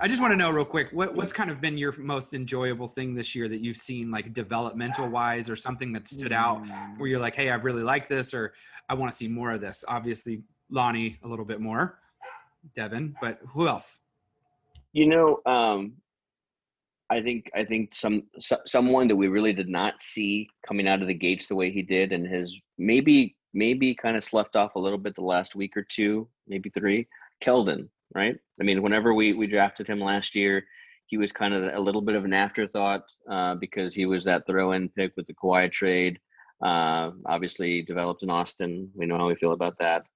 I 0.00 0.08
just 0.08 0.20
want 0.20 0.32
to 0.32 0.36
know 0.36 0.50
real 0.50 0.64
quick, 0.64 0.88
what, 0.92 1.14
what's 1.14 1.32
kind 1.32 1.50
of 1.50 1.60
been 1.60 1.76
your 1.76 1.92
most 1.98 2.34
enjoyable 2.34 2.86
thing 2.86 3.14
this 3.14 3.34
year 3.34 3.48
that 3.48 3.60
you've 3.60 3.76
seen 3.76 4.10
like 4.10 4.32
developmental 4.32 5.08
wise 5.08 5.48
or 5.50 5.56
something 5.56 5.92
that 5.92 6.06
stood 6.06 6.32
out 6.32 6.64
where 6.96 7.08
you're 7.08 7.20
like, 7.20 7.34
Hey, 7.34 7.50
I 7.50 7.54
really 7.56 7.82
like 7.82 8.06
this, 8.06 8.32
or 8.34 8.52
I 8.88 8.94
want 8.94 9.10
to 9.10 9.16
see 9.16 9.28
more 9.28 9.52
of 9.52 9.60
this. 9.60 9.84
Obviously 9.88 10.42
Lonnie 10.70 11.18
a 11.22 11.28
little 11.28 11.44
bit 11.44 11.60
more 11.60 11.98
Devin, 12.74 13.14
but 13.20 13.40
who 13.48 13.68
else? 13.68 14.00
You 14.92 15.06
know, 15.06 15.40
um, 15.46 15.94
I 17.10 17.20
think 17.20 17.50
I 17.54 17.64
think 17.64 17.94
some 17.94 18.22
so, 18.38 18.58
someone 18.66 19.08
that 19.08 19.16
we 19.16 19.28
really 19.28 19.52
did 19.52 19.68
not 19.68 20.00
see 20.00 20.48
coming 20.66 20.86
out 20.86 21.02
of 21.02 21.08
the 21.08 21.14
gates 21.14 21.48
the 21.48 21.56
way 21.56 21.70
he 21.70 21.82
did, 21.82 22.12
and 22.12 22.26
has 22.26 22.54
maybe 22.78 23.36
maybe 23.52 23.94
kind 23.94 24.16
of 24.16 24.24
slept 24.24 24.54
off 24.54 24.76
a 24.76 24.78
little 24.78 24.98
bit 24.98 25.16
the 25.16 25.22
last 25.22 25.56
week 25.56 25.76
or 25.76 25.82
two, 25.82 26.28
maybe 26.46 26.70
three. 26.70 27.08
Keldon, 27.44 27.88
right? 28.14 28.36
I 28.60 28.64
mean, 28.64 28.82
whenever 28.82 29.12
we 29.12 29.32
we 29.32 29.48
drafted 29.48 29.88
him 29.88 30.00
last 30.00 30.34
year, 30.36 30.64
he 31.06 31.16
was 31.16 31.32
kind 31.32 31.52
of 31.52 31.74
a 31.74 31.80
little 31.80 32.00
bit 32.00 32.14
of 32.14 32.24
an 32.24 32.32
afterthought 32.32 33.02
uh, 33.28 33.56
because 33.56 33.94
he 33.94 34.06
was 34.06 34.24
that 34.24 34.46
throw-in 34.46 34.88
pick 34.90 35.12
with 35.16 35.26
the 35.26 35.34
Kawhi 35.34 35.70
trade. 35.72 36.18
Uh, 36.64 37.10
obviously, 37.26 37.82
developed 37.82 38.22
in 38.22 38.30
Austin. 38.30 38.90
We 38.94 39.06
know 39.06 39.18
how 39.18 39.26
we 39.26 39.34
feel 39.34 39.52
about 39.52 39.78
that. 39.78 40.06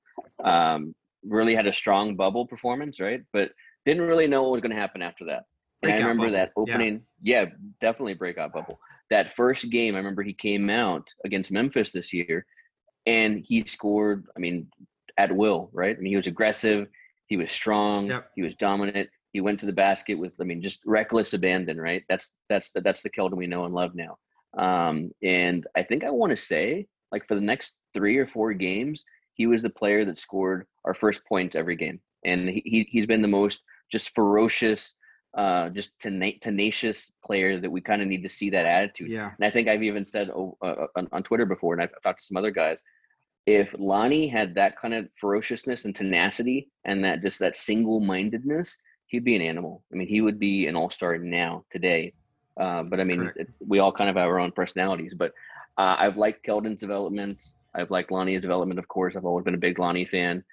Um, 0.44 0.94
really 1.24 1.54
had 1.54 1.66
a 1.66 1.72
strong 1.72 2.14
bubble 2.14 2.46
performance, 2.46 3.00
right? 3.00 3.22
But 3.32 3.50
didn't 3.84 4.06
really 4.06 4.28
know 4.28 4.42
what 4.42 4.52
was 4.52 4.60
going 4.60 4.74
to 4.74 4.80
happen 4.80 5.02
after 5.02 5.24
that. 5.26 5.44
And 5.84 5.92
breakout 5.92 6.06
I 6.06 6.08
remember 6.08 6.38
bubble. 6.38 6.66
that 6.66 6.72
opening. 6.74 7.02
Yeah. 7.22 7.42
yeah, 7.42 7.50
definitely 7.80 8.14
breakout 8.14 8.52
bubble. 8.52 8.78
That 9.10 9.36
first 9.36 9.70
game, 9.70 9.94
I 9.94 9.98
remember 9.98 10.22
he 10.22 10.34
came 10.34 10.70
out 10.70 11.06
against 11.24 11.50
Memphis 11.50 11.92
this 11.92 12.12
year, 12.12 12.46
and 13.06 13.38
he 13.38 13.64
scored. 13.66 14.26
I 14.36 14.40
mean, 14.40 14.68
at 15.16 15.34
will, 15.34 15.70
right? 15.72 15.96
I 15.96 16.00
mean, 16.00 16.12
he 16.12 16.16
was 16.16 16.26
aggressive. 16.26 16.88
He 17.26 17.36
was 17.36 17.50
strong. 17.50 18.06
Yep. 18.06 18.30
He 18.36 18.42
was 18.42 18.54
dominant. 18.56 19.08
He 19.32 19.40
went 19.40 19.60
to 19.60 19.66
the 19.66 19.72
basket 19.72 20.14
with, 20.14 20.34
I 20.40 20.44
mean, 20.44 20.62
just 20.62 20.80
reckless 20.86 21.34
abandon, 21.34 21.80
right? 21.80 22.04
That's 22.08 22.30
that's 22.48 22.70
the, 22.70 22.80
that's 22.80 23.02
the 23.02 23.10
Keldon 23.10 23.36
we 23.36 23.46
know 23.46 23.64
and 23.64 23.74
love 23.74 23.94
now. 23.94 24.16
Um, 24.56 25.10
and 25.22 25.66
I 25.74 25.82
think 25.82 26.04
I 26.04 26.10
want 26.10 26.30
to 26.30 26.36
say, 26.36 26.86
like 27.10 27.26
for 27.26 27.34
the 27.34 27.40
next 27.40 27.74
three 27.94 28.16
or 28.18 28.26
four 28.26 28.52
games, 28.52 29.04
he 29.34 29.46
was 29.46 29.62
the 29.62 29.70
player 29.70 30.04
that 30.04 30.18
scored 30.18 30.66
our 30.84 30.94
first 30.94 31.24
points 31.24 31.56
every 31.56 31.76
game, 31.76 32.00
and 32.24 32.48
he, 32.48 32.86
he 32.88 32.98
has 32.98 33.06
been 33.06 33.22
the 33.22 33.28
most 33.28 33.62
just 33.90 34.14
ferocious, 34.14 34.94
uh, 35.34 35.68
just 35.70 35.98
tena- 35.98 36.40
tenacious 36.40 37.10
player 37.24 37.58
that 37.60 37.70
we 37.70 37.80
kind 37.80 38.02
of 38.02 38.08
need 38.08 38.22
to 38.22 38.28
see 38.28 38.50
that 38.50 38.66
attitude. 38.66 39.10
Yeah. 39.10 39.30
And 39.36 39.46
I 39.46 39.50
think 39.50 39.68
I've 39.68 39.82
even 39.82 40.04
said 40.04 40.30
oh, 40.30 40.56
uh, 40.62 40.86
on, 40.96 41.08
on 41.12 41.22
Twitter 41.22 41.46
before, 41.46 41.74
and 41.74 41.82
I've 41.82 41.90
talked 42.02 42.20
to 42.20 42.26
some 42.26 42.36
other 42.36 42.50
guys 42.50 42.82
if 43.46 43.74
Lonnie 43.78 44.26
had 44.26 44.54
that 44.54 44.78
kind 44.78 44.94
of 44.94 45.08
ferociousness 45.20 45.84
and 45.84 45.94
tenacity 45.94 46.70
and 46.84 47.04
that 47.04 47.22
just 47.22 47.38
that 47.40 47.56
single 47.56 48.00
mindedness, 48.00 48.76
he'd 49.06 49.24
be 49.24 49.36
an 49.36 49.42
animal. 49.42 49.82
I 49.92 49.96
mean, 49.96 50.08
he 50.08 50.20
would 50.20 50.38
be 50.38 50.66
an 50.66 50.76
all 50.76 50.90
star 50.90 51.18
now 51.18 51.64
today. 51.70 52.14
Uh, 52.58 52.84
but 52.84 53.00
I 53.00 53.04
mean, 53.04 53.30
it, 53.36 53.48
we 53.66 53.80
all 53.80 53.92
kind 53.92 54.08
of 54.08 54.16
have 54.16 54.28
our 54.28 54.40
own 54.40 54.52
personalities. 54.52 55.14
But 55.14 55.32
uh, 55.76 55.96
I've 55.98 56.16
liked 56.16 56.46
Keldon's 56.46 56.80
development. 56.80 57.42
I've 57.74 57.90
liked 57.90 58.10
Lonnie's 58.10 58.40
development, 58.40 58.78
of 58.78 58.88
course. 58.88 59.14
I've 59.16 59.24
always 59.24 59.44
been 59.44 59.54
a 59.54 59.58
big 59.58 59.78
Lonnie 59.78 60.04
fan. 60.04 60.44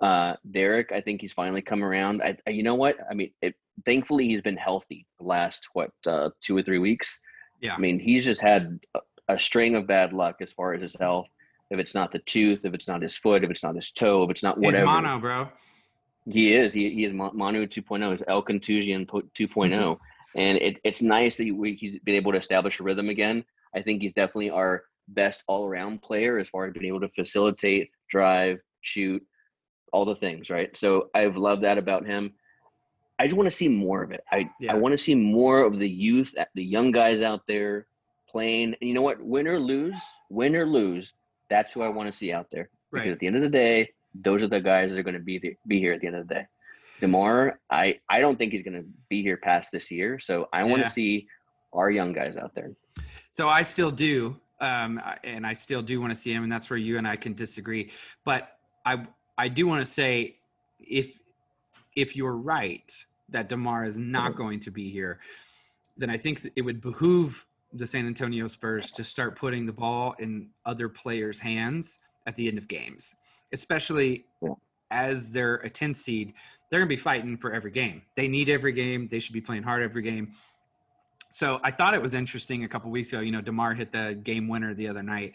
Uh, 0.00 0.34
Derek, 0.50 0.92
I 0.92 1.00
think 1.00 1.20
he's 1.20 1.32
finally 1.32 1.62
come 1.62 1.82
around. 1.84 2.20
I, 2.22 2.36
I 2.46 2.50
you 2.50 2.62
know 2.62 2.74
what? 2.74 2.96
I 3.08 3.14
mean, 3.14 3.30
it, 3.40 3.54
thankfully 3.84 4.26
he's 4.26 4.42
been 4.42 4.56
healthy 4.56 5.06
the 5.18 5.26
last 5.26 5.66
what 5.72 5.90
uh, 6.06 6.30
two 6.40 6.56
or 6.56 6.62
three 6.62 6.78
weeks. 6.78 7.18
Yeah. 7.60 7.74
I 7.74 7.78
mean, 7.78 7.98
he's 7.98 8.24
just 8.24 8.40
had 8.40 8.78
a, 8.94 9.00
a 9.28 9.38
string 9.38 9.74
of 9.74 9.86
bad 9.86 10.12
luck 10.12 10.36
as 10.40 10.52
far 10.52 10.74
as 10.74 10.82
his 10.82 10.96
health 10.98 11.28
if 11.70 11.78
it's 11.78 11.94
not 11.94 12.12
the 12.12 12.18
tooth, 12.20 12.64
if 12.64 12.74
it's 12.74 12.88
not 12.88 13.02
his 13.02 13.16
foot, 13.16 13.44
if 13.44 13.50
it's 13.50 13.62
not 13.62 13.74
his 13.74 13.90
toe, 13.90 14.22
if 14.24 14.30
it's 14.30 14.42
not 14.42 14.58
whatever. 14.58 14.84
He's 14.84 14.86
Manu, 14.86 15.20
bro. 15.20 15.48
He 16.30 16.54
is. 16.54 16.72
He, 16.72 16.90
he 16.90 17.04
is 17.04 17.12
Manu 17.12 17.66
2.0. 17.66 18.14
Is 18.14 18.22
El 18.28 18.42
Contusion 18.42 19.06
2.0. 19.06 19.30
Mm-hmm. 19.34 19.92
And 20.36 20.58
it, 20.58 20.78
it's 20.84 21.02
nice 21.02 21.36
that 21.36 21.52
we, 21.54 21.74
he's 21.74 21.98
been 22.00 22.14
able 22.14 22.32
to 22.32 22.38
establish 22.38 22.80
a 22.80 22.82
rhythm 22.82 23.08
again. 23.08 23.44
I 23.74 23.82
think 23.82 24.02
he's 24.02 24.12
definitely 24.12 24.50
our 24.50 24.84
best 25.08 25.44
all 25.46 25.66
around 25.66 26.02
player 26.02 26.38
as 26.38 26.48
far 26.48 26.64
as 26.64 26.72
being 26.72 26.86
able 26.86 27.00
to 27.00 27.08
facilitate, 27.08 27.90
drive, 28.08 28.58
shoot, 28.80 29.22
all 29.92 30.04
the 30.04 30.14
things, 30.14 30.50
right? 30.50 30.76
So 30.76 31.10
I've 31.14 31.36
loved 31.36 31.62
that 31.62 31.78
about 31.78 32.06
him. 32.06 32.32
I 33.18 33.24
just 33.24 33.36
want 33.36 33.46
to 33.46 33.56
see 33.56 33.68
more 33.68 34.02
of 34.02 34.10
it. 34.10 34.24
I, 34.30 34.50
yeah. 34.58 34.72
I 34.72 34.74
want 34.76 34.92
to 34.92 34.98
see 34.98 35.14
more 35.14 35.60
of 35.60 35.78
the 35.78 35.88
youth, 35.88 36.34
the 36.54 36.64
young 36.64 36.90
guys 36.90 37.22
out 37.22 37.46
there 37.46 37.86
playing. 38.28 38.74
And 38.80 38.88
you 38.88 38.94
know 38.94 39.02
what? 39.02 39.22
Win 39.22 39.46
or 39.46 39.60
lose, 39.60 40.00
win 40.30 40.56
or 40.56 40.66
lose, 40.66 41.12
that's 41.48 41.72
who 41.72 41.82
I 41.82 41.88
want 41.88 42.10
to 42.10 42.16
see 42.16 42.32
out 42.32 42.50
there. 42.50 42.68
Right. 42.90 43.02
Because 43.02 43.12
at 43.12 43.18
the 43.20 43.26
end 43.26 43.36
of 43.36 43.42
the 43.42 43.48
day, 43.48 43.90
those 44.14 44.42
are 44.42 44.48
the 44.48 44.60
guys 44.60 44.90
that 44.90 44.98
are 44.98 45.02
going 45.02 45.14
to 45.14 45.20
be 45.20 45.38
the, 45.38 45.56
be 45.66 45.78
here 45.78 45.92
at 45.92 46.00
the 46.00 46.06
end 46.06 46.16
of 46.16 46.28
the 46.28 46.34
day. 46.34 46.46
Demar, 47.00 47.58
I 47.70 48.00
I 48.08 48.20
don't 48.20 48.38
think 48.38 48.52
he's 48.52 48.62
going 48.62 48.80
to 48.80 48.84
be 49.08 49.22
here 49.22 49.36
past 49.36 49.72
this 49.72 49.90
year. 49.90 50.18
So 50.18 50.48
I 50.52 50.60
yeah. 50.60 50.70
want 50.70 50.84
to 50.84 50.90
see 50.90 51.26
our 51.72 51.90
young 51.90 52.12
guys 52.12 52.36
out 52.36 52.54
there. 52.54 52.70
So 53.32 53.48
I 53.48 53.62
still 53.62 53.90
do, 53.90 54.36
um, 54.60 55.00
and 55.24 55.44
I 55.44 55.54
still 55.54 55.82
do 55.82 56.00
want 56.00 56.12
to 56.12 56.14
see 56.14 56.32
him, 56.32 56.44
and 56.44 56.52
that's 56.52 56.70
where 56.70 56.76
you 56.76 56.98
and 56.98 57.06
I 57.06 57.16
can 57.16 57.34
disagree. 57.34 57.90
But 58.24 58.58
I 58.86 59.06
I 59.36 59.48
do 59.48 59.66
want 59.66 59.84
to 59.84 59.90
say 59.90 60.36
if 60.78 61.10
if 61.96 62.16
you're 62.16 62.36
right 62.36 63.04
that 63.28 63.48
Demar 63.48 63.84
is 63.84 63.98
not 63.98 64.36
going 64.36 64.60
to 64.60 64.70
be 64.70 64.90
here, 64.90 65.18
then 65.96 66.10
I 66.10 66.16
think 66.16 66.46
it 66.56 66.62
would 66.62 66.80
behoove 66.80 67.46
the 67.72 67.86
San 67.86 68.06
Antonio 68.06 68.46
Spurs 68.46 68.90
to 68.92 69.04
start 69.04 69.36
putting 69.36 69.66
the 69.66 69.72
ball 69.72 70.14
in 70.18 70.48
other 70.64 70.88
players' 70.88 71.38
hands 71.38 71.98
at 72.26 72.36
the 72.36 72.48
end 72.48 72.58
of 72.58 72.68
games, 72.68 73.14
especially 73.52 74.24
as 74.90 75.32
they're 75.32 75.56
a 75.56 75.70
10 75.70 75.94
seed. 75.94 76.34
They're 76.70 76.80
going 76.80 76.88
to 76.88 76.96
be 76.96 77.00
fighting 77.00 77.36
for 77.36 77.52
every 77.52 77.70
game. 77.70 78.02
They 78.14 78.28
need 78.28 78.48
every 78.48 78.72
game. 78.72 79.08
They 79.08 79.18
should 79.18 79.34
be 79.34 79.40
playing 79.40 79.64
hard 79.64 79.82
every 79.82 80.02
game. 80.02 80.32
So 81.30 81.60
I 81.64 81.72
thought 81.72 81.94
it 81.94 82.02
was 82.02 82.14
interesting 82.14 82.62
a 82.62 82.68
couple 82.68 82.90
weeks 82.90 83.12
ago. 83.12 83.20
You 83.20 83.32
know, 83.32 83.40
Demar 83.40 83.74
hit 83.74 83.90
the 83.90 84.18
game 84.22 84.46
winner 84.46 84.72
the 84.72 84.86
other 84.86 85.02
night, 85.02 85.34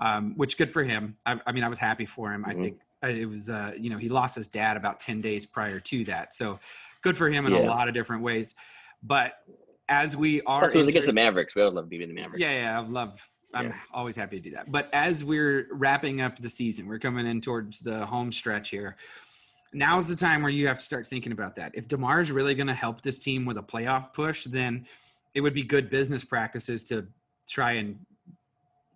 um, 0.00 0.34
which 0.36 0.56
good 0.56 0.72
for 0.72 0.82
him. 0.82 1.16
I, 1.26 1.40
I, 1.46 1.52
mean, 1.52 1.64
I 1.64 1.68
was 1.68 1.78
happy 1.78 2.06
for 2.06 2.32
him. 2.32 2.42
Mm-hmm. 2.42 2.50
I 2.50 2.54
think 2.54 2.80
uh, 3.04 3.08
it 3.08 3.26
was, 3.26 3.50
uh, 3.50 3.72
you 3.78 3.90
know, 3.90 3.98
he 3.98 4.08
lost 4.08 4.36
his 4.36 4.48
dad 4.48 4.76
about 4.76 5.00
10 5.00 5.20
days 5.20 5.46
prior 5.46 5.80
to 5.80 6.04
that. 6.04 6.34
So 6.34 6.58
good 7.02 7.16
for 7.16 7.28
him 7.28 7.46
in 7.46 7.52
yeah. 7.52 7.60
a 7.60 7.66
lot 7.66 7.88
of 7.88 7.94
different 7.94 8.22
ways. 8.22 8.54
But 9.02 9.34
as 9.88 10.16
we 10.16 10.42
are 10.42 10.60
Plus, 10.60 10.74
it 10.74 10.78
was 10.78 10.88
against 10.88 11.06
the 11.06 11.12
Mavericks. 11.12 11.54
We 11.54 11.62
all 11.62 11.72
love 11.72 11.88
beating 11.88 12.08
the 12.08 12.14
Mavericks. 12.14 12.40
Yeah, 12.40 12.58
yeah, 12.58 12.80
I 12.80 12.82
love. 12.82 13.26
I'm 13.54 13.68
yeah. 13.68 13.76
always 13.94 14.14
happy 14.14 14.36
to 14.36 14.42
do 14.42 14.54
that. 14.56 14.70
But 14.70 14.90
as 14.92 15.24
we're 15.24 15.68
wrapping 15.72 16.20
up 16.20 16.38
the 16.38 16.50
season, 16.50 16.86
we're 16.86 16.98
coming 16.98 17.26
in 17.26 17.40
towards 17.40 17.80
the 17.80 18.04
home 18.04 18.30
stretch 18.30 18.68
here. 18.68 18.96
Now's 19.72 20.06
the 20.06 20.16
time 20.16 20.42
where 20.42 20.50
you 20.50 20.66
have 20.66 20.78
to 20.78 20.84
start 20.84 21.06
thinking 21.06 21.32
about 21.32 21.54
that. 21.56 21.72
If 21.74 21.88
Demar 21.88 22.20
is 22.20 22.30
really 22.30 22.54
going 22.54 22.66
to 22.66 22.74
help 22.74 23.00
this 23.02 23.18
team 23.18 23.46
with 23.46 23.56
a 23.56 23.62
playoff 23.62 24.12
push, 24.12 24.44
then 24.44 24.86
it 25.34 25.40
would 25.40 25.54
be 25.54 25.62
good 25.62 25.88
business 25.88 26.24
practices 26.24 26.84
to 26.84 27.06
try 27.48 27.72
and 27.72 27.98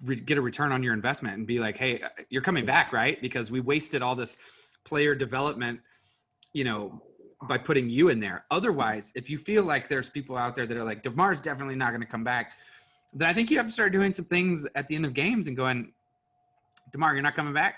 re- 0.05 0.17
get 0.17 0.39
a 0.39 0.41
return 0.41 0.73
on 0.73 0.83
your 0.83 0.95
investment 0.95 1.37
and 1.37 1.47
be 1.47 1.59
like, 1.59 1.77
"Hey, 1.77 2.03
you're 2.29 2.43
coming 2.43 2.67
back, 2.67 2.93
right? 2.93 3.21
Because 3.21 3.51
we 3.51 3.61
wasted 3.61 4.03
all 4.03 4.15
this 4.15 4.39
player 4.85 5.15
development, 5.15 5.81
you 6.53 6.65
know, 6.65 7.03
by 7.49 7.59
putting 7.59 7.89
you 7.89 8.09
in 8.09 8.21
there. 8.21 8.45
Otherwise, 8.51 9.13
if 9.15 9.29
you 9.29 9.39
feel 9.39 9.65
like 9.65 9.89
there's 9.89 10.09
people 10.09 10.37
out 10.37 10.55
there 10.55 10.67
that 10.67 10.77
are 10.77 10.85
like, 10.85 11.03
DeMar's 11.03 11.41
definitely 11.41 11.75
not 11.75 11.91
going 11.91 12.01
to 12.01 12.07
come 12.07 12.25
back, 12.25 12.53
then 13.13 13.29
I 13.29 13.35
think 13.35 13.51
you 13.51 13.57
have 13.59 13.67
to 13.67 13.73
start 13.73 13.93
doing 13.93 14.13
some 14.13 14.25
things 14.25 14.67
at 14.75 14.89
the 14.89 14.95
end 14.95 15.05
of 15.05 15.15
games 15.15 15.49
and 15.49 15.57
going, 15.57 15.93
DeMar, 16.93 17.15
you're 17.15 17.23
not 17.23 17.37
coming 17.37 17.53
back? 17.53 17.77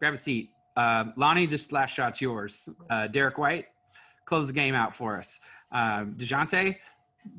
Grab 0.00 0.14
a 0.14 0.16
seat. 0.16 0.50
Uh, 0.76 1.04
Lonnie, 1.16 1.46
this 1.46 1.72
last 1.72 1.94
shot's 1.94 2.20
yours. 2.20 2.68
Uh, 2.88 3.06
Derek 3.06 3.38
White, 3.38 3.66
close 4.24 4.46
the 4.46 4.52
game 4.52 4.74
out 4.74 4.94
for 4.94 5.18
us. 5.18 5.38
Uh, 5.72 6.04
DeJounte, 6.16 6.76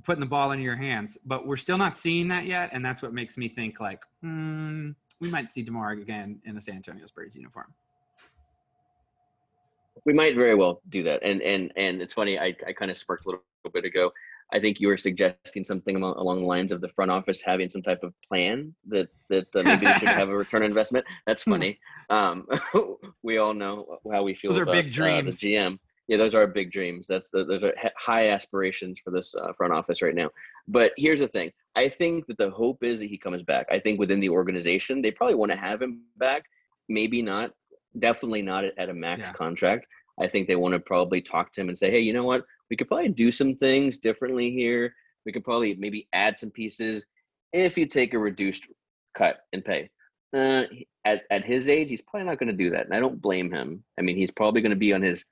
putting 0.04 0.20
the 0.22 0.28
ball 0.28 0.52
in 0.52 0.62
your 0.62 0.76
hands. 0.76 1.18
But 1.26 1.46
we're 1.46 1.58
still 1.58 1.78
not 1.78 1.98
seeing 1.98 2.28
that 2.30 2.46
yet. 2.46 2.70
And 2.74 2.84
that's 2.86 3.02
what 3.02 3.14
makes 3.14 3.38
me 3.38 3.48
think 3.48 3.80
like, 3.80 4.04
hmm, 4.22 4.92
we 5.20 5.30
might 5.30 5.52
see 5.52 5.64
DeMar 5.64 5.92
again 5.92 6.42
in 6.46 6.58
a 6.58 6.62
San 6.62 6.76
Antonio 6.76 7.06
Spurs 7.06 7.36
uniform 7.36 7.74
we 10.06 10.14
might 10.14 10.36
very 10.36 10.56
well 10.56 10.82
do 10.90 11.04
that. 11.04 11.22
And 11.24 11.42
and 11.42 11.72
and 11.76 12.02
it's 12.02 12.14
funny. 12.14 12.40
I 12.40 12.56
I 12.68 12.74
kind 12.74 12.92
of 12.92 12.98
sparked 12.98 13.26
a 13.26 13.30
little 13.30 13.42
bit 13.74 13.86
ago. 13.86 14.12
I 14.54 14.60
think 14.60 14.82
you 14.82 14.90
were 14.90 14.98
suggesting 14.98 15.64
something 15.64 15.96
along, 15.96 16.16
along 16.18 16.42
the 16.42 16.46
lines 16.46 16.74
of 16.74 16.82
the 16.82 16.90
front 16.90 17.10
office 17.10 17.42
having 17.42 17.70
some 17.70 17.82
type 17.82 18.04
of 18.04 18.14
plan 18.28 18.74
that 18.88 19.10
that 19.30 19.48
uh, 19.56 19.64
maybe 19.64 19.86
they 19.86 19.94
should 19.94 20.10
have 20.10 20.30
a 20.30 20.36
return 20.36 20.64
investment. 20.64 21.06
That's 21.26 21.44
hmm. 21.46 21.52
funny. 21.52 21.80
Um, 22.10 22.48
we 23.24 23.38
all 23.38 23.54
know 23.54 24.00
how 24.12 24.24
we 24.24 24.34
feel. 24.34 24.52
Those 24.52 24.62
about, 24.62 24.76
are 24.76 24.84
big 24.84 24.92
dreams. 24.92 25.38
Uh, 25.38 25.48
the 25.48 25.54
GM. 25.54 25.80
Yeah, 26.12 26.18
those 26.18 26.36
are 26.36 26.46
big 26.46 26.74
dreams. 26.74 27.08
That's 27.08 27.30
the, 27.30 27.46
those 27.46 27.64
are 27.64 27.74
high 27.96 28.32
aspirations 28.32 29.00
for 29.02 29.12
this 29.12 29.34
uh, 29.34 29.54
front 29.54 29.72
office 29.72 30.02
right 30.02 30.14
now. 30.14 30.30
But 30.68 30.92
here's 30.98 31.22
the 31.22 31.28
thing: 31.30 31.54
I 31.78 31.88
think 31.88 32.28
that 32.28 32.38
the 32.38 32.50
hope 32.50 32.84
is 32.84 33.00
that 33.00 33.06
he 33.06 33.18
comes 33.18 33.44
back. 33.44 33.68
I 33.72 33.80
think 33.80 33.98
within 33.98 34.20
the 34.20 34.28
organization, 34.28 35.02
they 35.02 35.12
probably 35.12 35.36
want 35.36 35.54
to 35.54 35.58
have 35.58 35.82
him 35.82 36.02
back. 36.18 36.44
Maybe 36.90 37.22
not 37.22 37.54
definitely 38.00 38.42
not 38.42 38.66
at 38.78 38.90
a 38.90 38.94
max 38.94 39.30
yeah. 39.30 39.32
contract. 39.32 39.88
I 40.20 40.28
think 40.28 40.50
they 40.50 40.58
want 40.58 40.74
to 40.74 40.82
probably 40.82 41.22
talk 41.22 41.54
to 41.54 41.62
him 41.62 41.70
and 41.70 41.78
say, 41.78 41.90
hey, 41.90 42.02
you 42.02 42.12
know 42.12 42.26
what? 42.26 42.44
We 42.70 42.76
could 42.76 42.90
probably 42.90 43.08
do 43.08 43.32
some 43.32 43.56
things 43.56 43.98
differently 43.98 44.52
here. 44.52 44.94
We 45.26 45.32
could 45.32 45.46
probably 45.46 45.76
maybe 45.76 46.10
add 46.12 46.38
some 46.38 46.52
pieces 46.52 47.06
if 47.54 47.78
you 47.78 47.86
take 47.86 48.14
a 48.14 48.20
reduced 48.20 48.68
cut 49.16 49.46
in 49.54 49.62
pay. 49.62 49.90
Uh, 50.36 50.64
at, 51.06 51.24
at 51.32 51.46
his 51.46 51.70
age, 51.70 51.90
he's 51.90 52.02
probably 52.02 52.28
not 52.28 52.38
going 52.38 52.52
to 52.52 52.54
do 52.54 52.70
that. 52.72 52.86
And 52.86 52.94
I 52.94 53.00
don't 53.00 53.22
blame 53.22 53.50
him. 53.50 53.82
I 53.98 54.02
mean, 54.02 54.18
he's 54.18 54.32
probably 54.32 54.62
going 54.62 54.72
to 54.72 54.76
be 54.76 54.92
on 54.92 55.02
his 55.02 55.24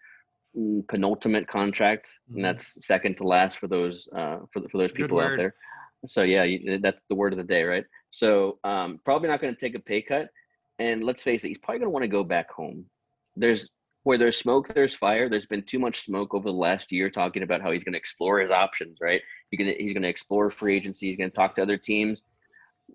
penultimate 0.88 1.48
contract, 1.48 2.08
mm-hmm. 2.08 2.38
and 2.38 2.45
that's 2.45 2.78
second 2.86 3.17
to 3.17 3.24
last 3.24 3.60
for 3.60 3.67
those 3.67 4.08
uh, 4.15 4.38
for, 4.52 4.62
for 4.69 4.78
those 4.78 4.91
people 4.91 5.19
out 5.19 5.38
there. 5.38 5.56
So 6.08 6.24
yeah, 6.24 6.43
you, 6.43 6.80
that's 6.80 7.02
the 7.10 7.15
word 7.15 7.34
of 7.34 7.38
the 7.38 7.43
day, 7.43 7.63
right? 7.63 7.86
So 8.12 8.58
um, 8.63 9.00
probably 9.04 9.30
not 9.30 9.41
going 9.41 9.54
to 9.54 9.60
take 9.60 9.76
a 9.76 9.80
pay 9.80 10.02
cut. 10.02 10.30
And 10.80 11.04
let's 11.04 11.22
face 11.22 11.43
it, 11.43 11.50
he's 11.50 11.58
probably 11.58 11.80
going 11.80 11.88
to 11.88 11.93
want 11.93 12.04
to 12.04 12.08
go 12.08 12.24
back 12.24 12.50
home. 12.52 12.86
There's 13.36 13.69
where 14.04 14.17
there's 14.17 14.38
smoke, 14.38 14.74
there's 14.74 14.95
fire. 14.95 15.28
There's 15.28 15.45
been 15.45 15.63
too 15.63 15.78
much 15.78 16.06
smoke 16.06 16.34
over 16.34 16.50
the 16.50 16.56
last 16.56 16.91
year 16.91 17.10
talking 17.10 17.43
about 17.43 17.62
how 17.62 17.72
he's 17.72 17.84
going 17.84 17.93
to 17.93 18.00
explore 18.00 18.39
his 18.39 18.50
options, 18.50 19.00
right? 19.02 19.22
He's 19.52 19.58
going 19.58 19.76
to, 19.76 19.84
he's 19.84 19.91
going 19.91 20.04
to 20.04 20.10
explore 20.10 20.50
free 20.50 20.78
agency. 20.78 21.08
He's 21.08 21.17
going 21.17 21.30
to 21.30 21.36
talk 21.36 21.54
to 21.56 21.62
other 21.62 21.78
teams. 21.78 22.24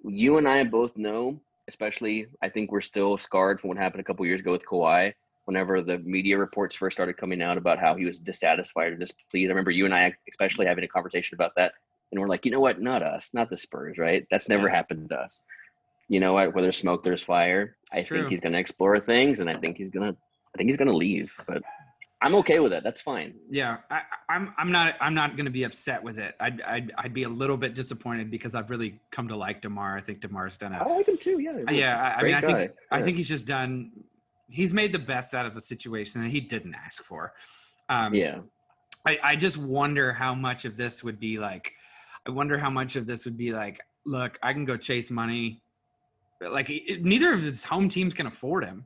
You 0.02 0.38
and 0.38 0.48
I 0.48 0.64
both 0.64 0.96
know, 0.96 1.42
especially, 1.68 2.26
I 2.42 2.48
think 2.48 2.72
we're 2.72 2.80
still 2.80 3.18
scarred 3.18 3.60
from 3.60 3.68
what 3.68 3.76
happened 3.76 4.00
a 4.00 4.04
couple 4.04 4.24
years 4.24 4.40
ago 4.40 4.52
with 4.52 4.64
Kawhi. 4.64 5.12
Whenever 5.44 5.82
the 5.82 5.98
media 5.98 6.38
reports 6.38 6.76
first 6.76 6.96
started 6.96 7.16
coming 7.16 7.42
out 7.42 7.58
about 7.58 7.78
how 7.78 7.94
he 7.94 8.04
was 8.04 8.18
dissatisfied 8.18 8.92
or 8.92 8.96
displeased. 8.96 9.48
I 9.48 9.52
remember 9.52 9.70
you 9.70 9.84
and 9.84 9.94
I 9.94 10.14
especially 10.28 10.66
having 10.66 10.84
a 10.84 10.88
conversation 10.88 11.34
about 11.34 11.52
that. 11.56 11.72
And 12.12 12.20
we're 12.20 12.28
like, 12.28 12.44
you 12.44 12.50
know 12.50 12.60
what? 12.60 12.80
Not 12.80 13.02
us, 13.02 13.30
not 13.34 13.50
the 13.50 13.56
Spurs, 13.56 13.98
right? 13.98 14.26
That's 14.30 14.48
never 14.48 14.68
yeah. 14.68 14.76
happened 14.76 15.08
to 15.10 15.16
us. 15.16 15.42
You 16.08 16.20
know 16.20 16.34
what? 16.34 16.54
Where 16.54 16.62
there's 16.62 16.76
smoke, 16.76 17.02
there's 17.02 17.22
fire. 17.22 17.76
It's 17.84 17.96
I 17.96 18.02
true. 18.02 18.18
think 18.18 18.30
he's 18.30 18.40
gonna 18.40 18.58
explore 18.58 18.98
things 19.00 19.40
and 19.40 19.50
I 19.50 19.56
think 19.56 19.76
he's 19.76 19.90
gonna 19.90 20.14
I 20.54 20.58
think 20.58 20.70
he's 20.70 20.76
gonna 20.76 20.96
leave. 20.96 21.32
But 21.46 21.62
I'm 22.24 22.34
okay 22.36 22.58
with 22.58 22.72
it. 22.72 22.82
That's 22.82 23.02
fine. 23.02 23.34
Yeah, 23.50 23.78
I, 23.90 23.96
am 23.98 24.02
I'm, 24.30 24.54
I'm 24.56 24.72
not 24.72 24.96
I'm 24.98 25.14
not 25.14 25.36
going 25.36 25.44
to 25.44 25.52
be 25.52 25.64
upset 25.64 26.02
with 26.02 26.18
it. 26.18 26.34
I'd, 26.40 26.62
I'd 26.62 26.92
I'd 26.96 27.12
be 27.12 27.24
a 27.24 27.28
little 27.28 27.58
bit 27.58 27.74
disappointed 27.74 28.30
because 28.30 28.54
I've 28.54 28.70
really 28.70 28.98
come 29.10 29.28
to 29.28 29.36
like 29.36 29.60
Demar. 29.60 29.98
I 29.98 30.00
think 30.00 30.22
Demar's 30.22 30.56
done 30.56 30.72
it. 30.72 30.80
I 30.80 30.86
like 30.86 31.06
him 31.06 31.18
too. 31.18 31.38
Yeah. 31.38 31.58
Yeah. 31.70 32.14
I, 32.16 32.20
I 32.20 32.22
mean, 32.22 32.34
I 32.34 32.40
think 32.40 32.58
yeah. 32.58 32.68
I 32.90 33.02
think 33.02 33.18
he's 33.18 33.28
just 33.28 33.46
done. 33.46 33.92
He's 34.48 34.72
made 34.72 34.92
the 34.92 34.98
best 34.98 35.34
out 35.34 35.46
of 35.46 35.56
a 35.56 35.60
situation 35.60 36.22
that 36.22 36.30
he 36.30 36.40
didn't 36.40 36.74
ask 36.74 37.02
for. 37.02 37.32
Um, 37.88 38.14
yeah. 38.14 38.40
I 39.06 39.18
I 39.22 39.36
just 39.36 39.56
wonder 39.56 40.12
how 40.12 40.34
much 40.34 40.64
of 40.64 40.76
this 40.76 41.04
would 41.04 41.20
be 41.20 41.38
like. 41.38 41.72
I 42.26 42.30
wonder 42.30 42.56
how 42.56 42.70
much 42.70 42.96
of 42.96 43.06
this 43.06 43.24
would 43.24 43.36
be 43.36 43.52
like. 43.52 43.80
Look, 44.06 44.38
I 44.42 44.52
can 44.52 44.64
go 44.64 44.76
chase 44.76 45.10
money. 45.10 45.62
Like 46.40 46.70
it, 46.70 47.04
neither 47.04 47.32
of 47.32 47.42
his 47.42 47.64
home 47.64 47.88
teams 47.88 48.14
can 48.14 48.26
afford 48.26 48.64
him. 48.64 48.84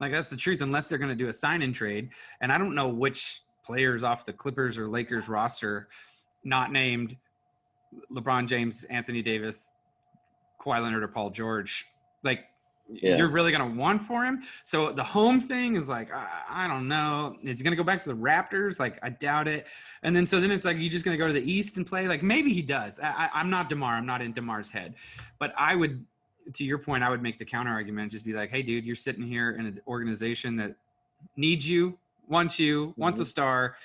Like 0.00 0.12
that's 0.12 0.28
the 0.28 0.36
truth, 0.36 0.60
unless 0.60 0.88
they're 0.88 0.98
going 0.98 1.16
to 1.16 1.24
do 1.24 1.28
a 1.28 1.32
sign 1.32 1.62
and 1.62 1.74
trade. 1.74 2.10
And 2.40 2.52
I 2.52 2.58
don't 2.58 2.74
know 2.74 2.88
which 2.88 3.42
players 3.64 4.02
off 4.02 4.24
the 4.24 4.32
Clippers 4.32 4.78
or 4.78 4.88
Lakers 4.88 5.28
roster, 5.28 5.88
not 6.44 6.70
named 6.70 7.16
LeBron 8.12 8.46
James, 8.46 8.84
Anthony 8.84 9.22
Davis, 9.22 9.70
Kawhi 10.60 10.82
Leonard, 10.82 11.02
or 11.02 11.08
Paul 11.08 11.30
George, 11.30 11.86
like 12.22 12.44
yeah. 12.88 13.16
you're 13.16 13.28
really 13.28 13.52
going 13.52 13.70
to 13.72 13.78
want 13.78 14.02
for 14.02 14.24
him. 14.24 14.42
So 14.62 14.92
the 14.92 15.04
home 15.04 15.40
thing 15.40 15.76
is 15.76 15.88
like, 15.88 16.12
I, 16.12 16.26
I 16.48 16.68
don't 16.68 16.88
know. 16.88 17.36
It's 17.42 17.62
going 17.62 17.72
to 17.72 17.76
go 17.76 17.84
back 17.84 18.02
to 18.02 18.08
the 18.08 18.16
Raptors. 18.16 18.78
Like, 18.78 18.98
I 19.02 19.10
doubt 19.10 19.48
it. 19.48 19.66
And 20.02 20.14
then, 20.14 20.26
so 20.26 20.40
then 20.40 20.50
it's 20.50 20.64
like, 20.64 20.78
you're 20.78 20.90
just 20.90 21.04
going 21.04 21.16
to 21.16 21.18
go 21.18 21.26
to 21.26 21.32
the 21.32 21.50
East 21.50 21.76
and 21.76 21.86
play? 21.86 22.08
Like, 22.08 22.22
maybe 22.22 22.52
he 22.52 22.62
does. 22.62 23.00
I, 23.00 23.28
I'm 23.32 23.50
not 23.50 23.68
DeMar. 23.68 23.94
I'm 23.94 24.06
not 24.06 24.22
in 24.22 24.32
DeMar's 24.32 24.70
head. 24.70 24.94
But 25.38 25.52
I 25.58 25.74
would 25.74 26.04
to 26.54 26.64
your 26.64 26.78
point, 26.78 27.02
I 27.02 27.10
would 27.10 27.22
make 27.22 27.38
the 27.38 27.44
counter 27.44 27.70
argument, 27.70 28.12
just 28.12 28.24
be 28.24 28.32
like, 28.32 28.50
hey, 28.50 28.62
dude, 28.62 28.84
you're 28.84 28.96
sitting 28.96 29.26
here 29.26 29.52
in 29.52 29.66
an 29.66 29.80
organization 29.86 30.56
that 30.56 30.74
needs 31.36 31.68
you, 31.68 31.98
wants 32.28 32.58
you, 32.58 32.88
mm-hmm. 32.88 33.00
wants 33.00 33.18
a 33.18 33.22
mm-hmm. 33.22 33.28
star, 33.28 33.76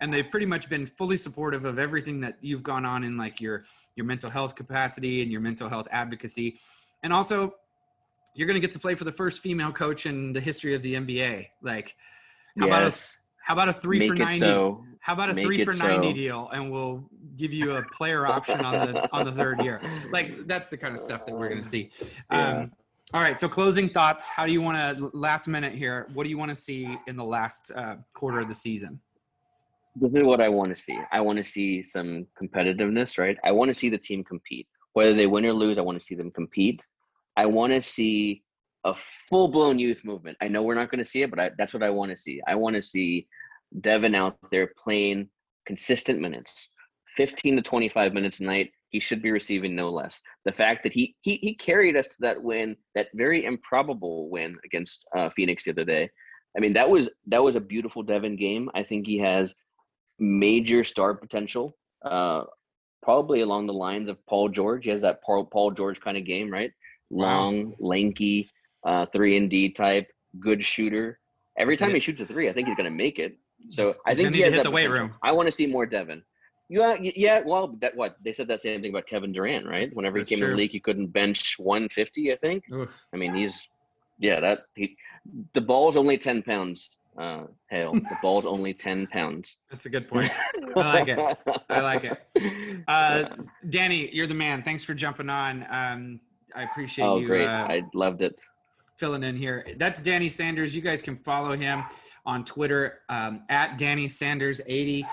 and 0.00 0.12
they've 0.12 0.30
pretty 0.30 0.46
much 0.46 0.68
been 0.68 0.86
fully 0.86 1.16
supportive 1.16 1.64
of 1.64 1.78
everything 1.78 2.20
that 2.20 2.36
you've 2.40 2.62
gone 2.62 2.84
on 2.84 3.04
in 3.04 3.16
like 3.16 3.40
your 3.40 3.64
your 3.96 4.06
mental 4.06 4.30
health 4.30 4.54
capacity 4.54 5.22
and 5.22 5.30
your 5.30 5.40
mental 5.40 5.68
health 5.68 5.86
advocacy, 5.90 6.58
and 7.02 7.12
also 7.12 7.54
you're 8.40 8.46
going 8.46 8.54
to 8.54 8.60
get 8.60 8.72
to 8.72 8.78
play 8.78 8.94
for 8.94 9.04
the 9.04 9.12
first 9.12 9.42
female 9.42 9.70
coach 9.70 10.06
in 10.06 10.32
the 10.32 10.40
history 10.40 10.74
of 10.74 10.80
the 10.80 10.94
NBA. 10.94 11.48
Like, 11.60 11.94
how 12.58 12.68
yes. 12.68 12.74
about 12.74 12.88
a 12.88 13.44
how 13.44 13.52
about 13.54 13.68
a 13.68 13.72
three 13.74 13.98
Make 13.98 14.08
for 14.08 14.14
ninety? 14.14 14.40
So. 14.40 14.82
How 15.00 15.12
about 15.12 15.28
a 15.28 15.34
Make 15.34 15.44
three 15.44 15.62
for 15.62 15.74
ninety 15.74 16.08
so. 16.08 16.14
deal, 16.14 16.48
and 16.50 16.72
we'll 16.72 17.04
give 17.36 17.52
you 17.52 17.74
a 17.74 17.82
player 17.82 18.26
option 18.26 18.64
on 18.64 18.92
the 18.92 19.12
on 19.12 19.26
the 19.26 19.32
third 19.32 19.62
year. 19.62 19.82
Like 20.10 20.46
that's 20.46 20.70
the 20.70 20.78
kind 20.78 20.94
of 20.94 21.00
stuff 21.00 21.26
that 21.26 21.34
we're 21.34 21.50
going 21.50 21.60
to 21.60 21.68
see. 21.68 21.90
Yeah. 22.30 22.60
Um, 22.60 22.72
all 23.12 23.20
right. 23.20 23.38
So 23.38 23.46
closing 23.46 23.90
thoughts. 23.90 24.30
How 24.30 24.46
do 24.46 24.52
you 24.52 24.62
want 24.62 24.96
to 24.96 25.10
last 25.12 25.46
minute 25.46 25.74
here? 25.74 26.08
What 26.14 26.24
do 26.24 26.30
you 26.30 26.38
want 26.38 26.48
to 26.48 26.56
see 26.56 26.96
in 27.08 27.16
the 27.16 27.24
last 27.24 27.72
uh, 27.76 27.96
quarter 28.14 28.40
of 28.40 28.48
the 28.48 28.54
season? 28.54 28.98
This 29.96 30.12
is 30.14 30.22
what 30.22 30.40
I 30.40 30.48
want 30.48 30.74
to 30.74 30.80
see. 30.80 30.98
I 31.12 31.20
want 31.20 31.36
to 31.36 31.44
see 31.44 31.82
some 31.82 32.26
competitiveness, 32.40 33.18
right? 33.18 33.36
I 33.44 33.52
want 33.52 33.68
to 33.68 33.74
see 33.74 33.90
the 33.90 33.98
team 33.98 34.24
compete. 34.24 34.66
Whether 34.94 35.12
they 35.12 35.26
win 35.26 35.44
or 35.44 35.52
lose, 35.52 35.76
I 35.76 35.82
want 35.82 35.98
to 35.98 36.04
see 36.04 36.14
them 36.14 36.30
compete. 36.30 36.86
I 37.36 37.46
want 37.46 37.72
to 37.72 37.82
see 37.82 38.42
a 38.84 38.94
full 39.28 39.48
blown 39.48 39.78
youth 39.78 40.04
movement. 40.04 40.36
I 40.40 40.48
know 40.48 40.62
we're 40.62 40.74
not 40.74 40.90
going 40.90 41.04
to 41.04 41.10
see 41.10 41.22
it, 41.22 41.30
but 41.30 41.38
I, 41.38 41.50
that's 41.58 41.74
what 41.74 41.82
I 41.82 41.90
want 41.90 42.10
to 42.10 42.16
see. 42.16 42.40
I 42.46 42.54
want 42.54 42.76
to 42.76 42.82
see 42.82 43.26
Devin 43.80 44.14
out 44.14 44.38
there 44.50 44.72
playing 44.78 45.28
consistent 45.66 46.20
minutes. 46.20 46.68
15 47.16 47.56
to 47.56 47.62
25 47.62 48.14
minutes 48.14 48.40
a 48.40 48.44
night. 48.44 48.70
He 48.88 49.00
should 49.00 49.22
be 49.22 49.30
receiving 49.30 49.76
no 49.76 49.90
less. 49.90 50.20
The 50.44 50.52
fact 50.52 50.82
that 50.82 50.92
he 50.92 51.14
he 51.20 51.36
he 51.36 51.54
carried 51.54 51.96
us 51.96 52.06
to 52.08 52.16
that 52.20 52.42
win, 52.42 52.76
that 52.94 53.08
very 53.14 53.44
improbable 53.44 54.30
win 54.30 54.56
against 54.64 55.06
uh, 55.14 55.30
Phoenix 55.30 55.64
the 55.64 55.70
other 55.72 55.84
day. 55.84 56.10
I 56.56 56.60
mean, 56.60 56.72
that 56.72 56.90
was 56.90 57.08
that 57.28 57.42
was 57.42 57.56
a 57.56 57.60
beautiful 57.60 58.02
Devin 58.02 58.36
game. 58.36 58.68
I 58.74 58.82
think 58.82 59.06
he 59.06 59.18
has 59.18 59.54
major 60.18 60.82
star 60.82 61.14
potential. 61.14 61.76
Uh, 62.02 62.44
probably 63.02 63.40
along 63.40 63.66
the 63.66 63.72
lines 63.72 64.08
of 64.08 64.24
Paul 64.26 64.48
George. 64.48 64.84
He 64.84 64.90
has 64.90 65.02
that 65.02 65.22
Paul 65.22 65.44
Paul 65.44 65.70
George 65.70 66.00
kind 66.00 66.16
of 66.16 66.24
game, 66.24 66.50
right? 66.50 66.72
Long, 67.10 67.74
lanky, 67.78 68.48
uh, 68.84 69.06
three 69.06 69.36
and 69.36 69.50
D 69.50 69.70
type, 69.70 70.10
good 70.38 70.64
shooter. 70.64 71.18
Every 71.58 71.76
time 71.76 71.90
yeah. 71.90 71.94
he 71.94 72.00
shoots 72.00 72.20
a 72.20 72.26
three, 72.26 72.48
I 72.48 72.52
think 72.52 72.68
he's 72.68 72.76
going 72.76 72.90
to 72.90 72.96
make 72.96 73.18
it. 73.18 73.36
So 73.68 73.86
he's 73.86 73.94
I 74.06 74.14
think 74.14 74.34
he 74.34 74.40
has 74.42 74.54
hit 74.54 74.64
the 74.64 74.70
weight 74.70 74.88
room. 74.88 75.14
I 75.22 75.32
want 75.32 75.46
to 75.46 75.52
see 75.52 75.66
more 75.66 75.86
Devin. 75.86 76.22
Yeah, 76.68 76.96
yeah. 77.00 77.40
Well, 77.44 77.76
that 77.80 77.96
what 77.96 78.16
they 78.24 78.32
said 78.32 78.46
that 78.48 78.60
same 78.60 78.80
thing 78.80 78.90
about 78.90 79.06
Kevin 79.06 79.32
Durant, 79.32 79.66
right? 79.66 79.90
Whenever 79.94 80.18
he 80.18 80.24
came 80.24 80.38
true. 80.38 80.48
in 80.48 80.52
the 80.52 80.56
league, 80.56 80.70
he 80.70 80.78
couldn't 80.78 81.08
bench 81.08 81.56
150. 81.58 82.32
I 82.32 82.36
think. 82.36 82.64
Oof. 82.72 82.94
I 83.12 83.16
mean, 83.16 83.34
he's 83.34 83.68
yeah. 84.20 84.38
That 84.38 84.66
he 84.76 84.96
the 85.52 85.60
ball's 85.60 85.96
only 85.96 86.16
10 86.16 86.42
pounds. 86.42 86.90
Uh, 87.18 87.42
Hale, 87.70 87.92
the 87.94 88.16
ball's 88.22 88.46
only 88.46 88.72
10 88.72 89.08
pounds. 89.08 89.56
That's 89.68 89.86
a 89.86 89.90
good 89.90 90.08
point. 90.08 90.30
I 90.76 90.80
like 90.80 91.08
it. 91.08 91.38
I 91.68 91.80
like 91.80 92.04
it. 92.04 92.18
Uh, 92.88 93.36
Danny, 93.68 94.10
you're 94.12 94.26
the 94.26 94.34
man. 94.34 94.62
Thanks 94.62 94.82
for 94.82 94.94
jumping 94.94 95.28
on. 95.28 95.66
Um, 95.70 96.20
I 96.54 96.62
appreciate 96.62 97.04
oh, 97.04 97.18
you. 97.18 97.24
Oh, 97.24 97.28
great! 97.28 97.46
Uh, 97.46 97.66
I 97.68 97.82
loved 97.94 98.22
it. 98.22 98.42
Filling 98.96 99.22
in 99.22 99.36
here. 99.36 99.66
That's 99.78 100.00
Danny 100.02 100.28
Sanders. 100.28 100.74
You 100.74 100.82
guys 100.82 101.00
can 101.00 101.16
follow 101.16 101.56
him 101.56 101.84
on 102.26 102.44
Twitter 102.44 103.00
um, 103.08 103.42
at 103.48 103.78
Danny 103.78 104.08
Sanders 104.08 104.60
80. 104.66 105.06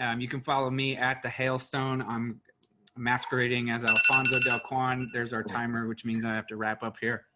Um, 0.00 0.20
you 0.20 0.28
can 0.28 0.40
follow 0.40 0.70
me 0.70 0.96
at 0.96 1.22
the 1.22 1.28
Hailstone. 1.28 2.02
I'm 2.02 2.40
masquerading 2.96 3.70
as 3.70 3.84
Alfonso 3.84 4.40
Del 4.40 4.60
Quan. 4.60 5.08
There's 5.12 5.32
our 5.32 5.42
timer, 5.42 5.86
which 5.86 6.04
means 6.04 6.24
I 6.24 6.34
have 6.34 6.46
to 6.48 6.56
wrap 6.56 6.82
up 6.82 6.96
here. 7.00 7.26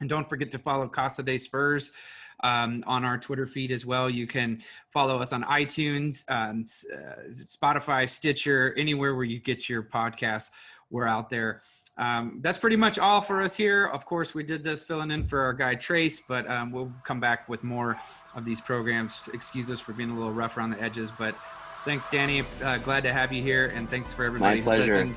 And 0.00 0.08
don't 0.08 0.28
forget 0.28 0.50
to 0.52 0.58
follow 0.58 0.88
Casa 0.88 1.22
de 1.22 1.38
Spurs 1.38 1.92
um, 2.40 2.84
on 2.86 3.04
our 3.04 3.18
Twitter 3.18 3.46
feed 3.46 3.72
as 3.72 3.84
well. 3.84 4.08
You 4.08 4.26
can 4.26 4.62
follow 4.90 5.18
us 5.18 5.32
on 5.32 5.42
iTunes, 5.44 6.24
um, 6.30 6.64
uh, 6.92 7.32
Spotify, 7.34 8.08
Stitcher, 8.08 8.74
anywhere 8.76 9.14
where 9.14 9.24
you 9.24 9.40
get 9.40 9.68
your 9.68 9.82
podcasts. 9.82 10.50
We're 10.90 11.06
out 11.08 11.30
there. 11.30 11.62
Um, 11.98 12.38
that's 12.40 12.58
pretty 12.58 12.76
much 12.76 12.98
all 12.98 13.20
for 13.20 13.42
us 13.42 13.56
here. 13.56 13.86
Of 13.86 14.06
course, 14.06 14.32
we 14.32 14.44
did 14.44 14.62
this 14.62 14.84
filling 14.84 15.10
in 15.10 15.26
for 15.26 15.40
our 15.40 15.52
guy 15.52 15.74
Trace, 15.74 16.20
but 16.20 16.48
um, 16.48 16.70
we'll 16.70 16.92
come 17.02 17.18
back 17.18 17.48
with 17.48 17.64
more 17.64 17.98
of 18.36 18.44
these 18.44 18.60
programs. 18.60 19.28
Excuse 19.34 19.68
us 19.70 19.80
for 19.80 19.92
being 19.92 20.10
a 20.10 20.14
little 20.14 20.32
rough 20.32 20.56
around 20.56 20.70
the 20.70 20.80
edges, 20.80 21.10
but 21.10 21.34
thanks, 21.84 22.08
Danny. 22.08 22.44
Uh, 22.62 22.78
glad 22.78 23.02
to 23.02 23.12
have 23.12 23.32
you 23.32 23.42
here, 23.42 23.72
and 23.74 23.90
thanks 23.90 24.12
for 24.12 24.24
everybody 24.24 24.60
who 24.60 24.70
listened. 24.70 25.16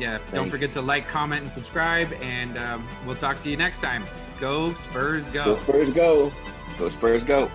Yeah, 0.00 0.18
thanks. 0.18 0.32
don't 0.32 0.50
forget 0.50 0.70
to 0.70 0.80
like, 0.80 1.06
comment, 1.08 1.42
and 1.42 1.52
subscribe, 1.52 2.12
and 2.20 2.58
um, 2.58 2.88
we'll 3.06 3.14
talk 3.14 3.38
to 3.42 3.48
you 3.48 3.56
next 3.56 3.80
time. 3.80 4.02
Go 4.40 4.72
Spurs, 4.74 5.26
go! 5.26 5.44
Go 5.44 5.60
Spurs, 5.60 5.90
go! 5.90 6.32
Go 6.76 6.88
Spurs, 6.88 7.22
go! 7.22 7.50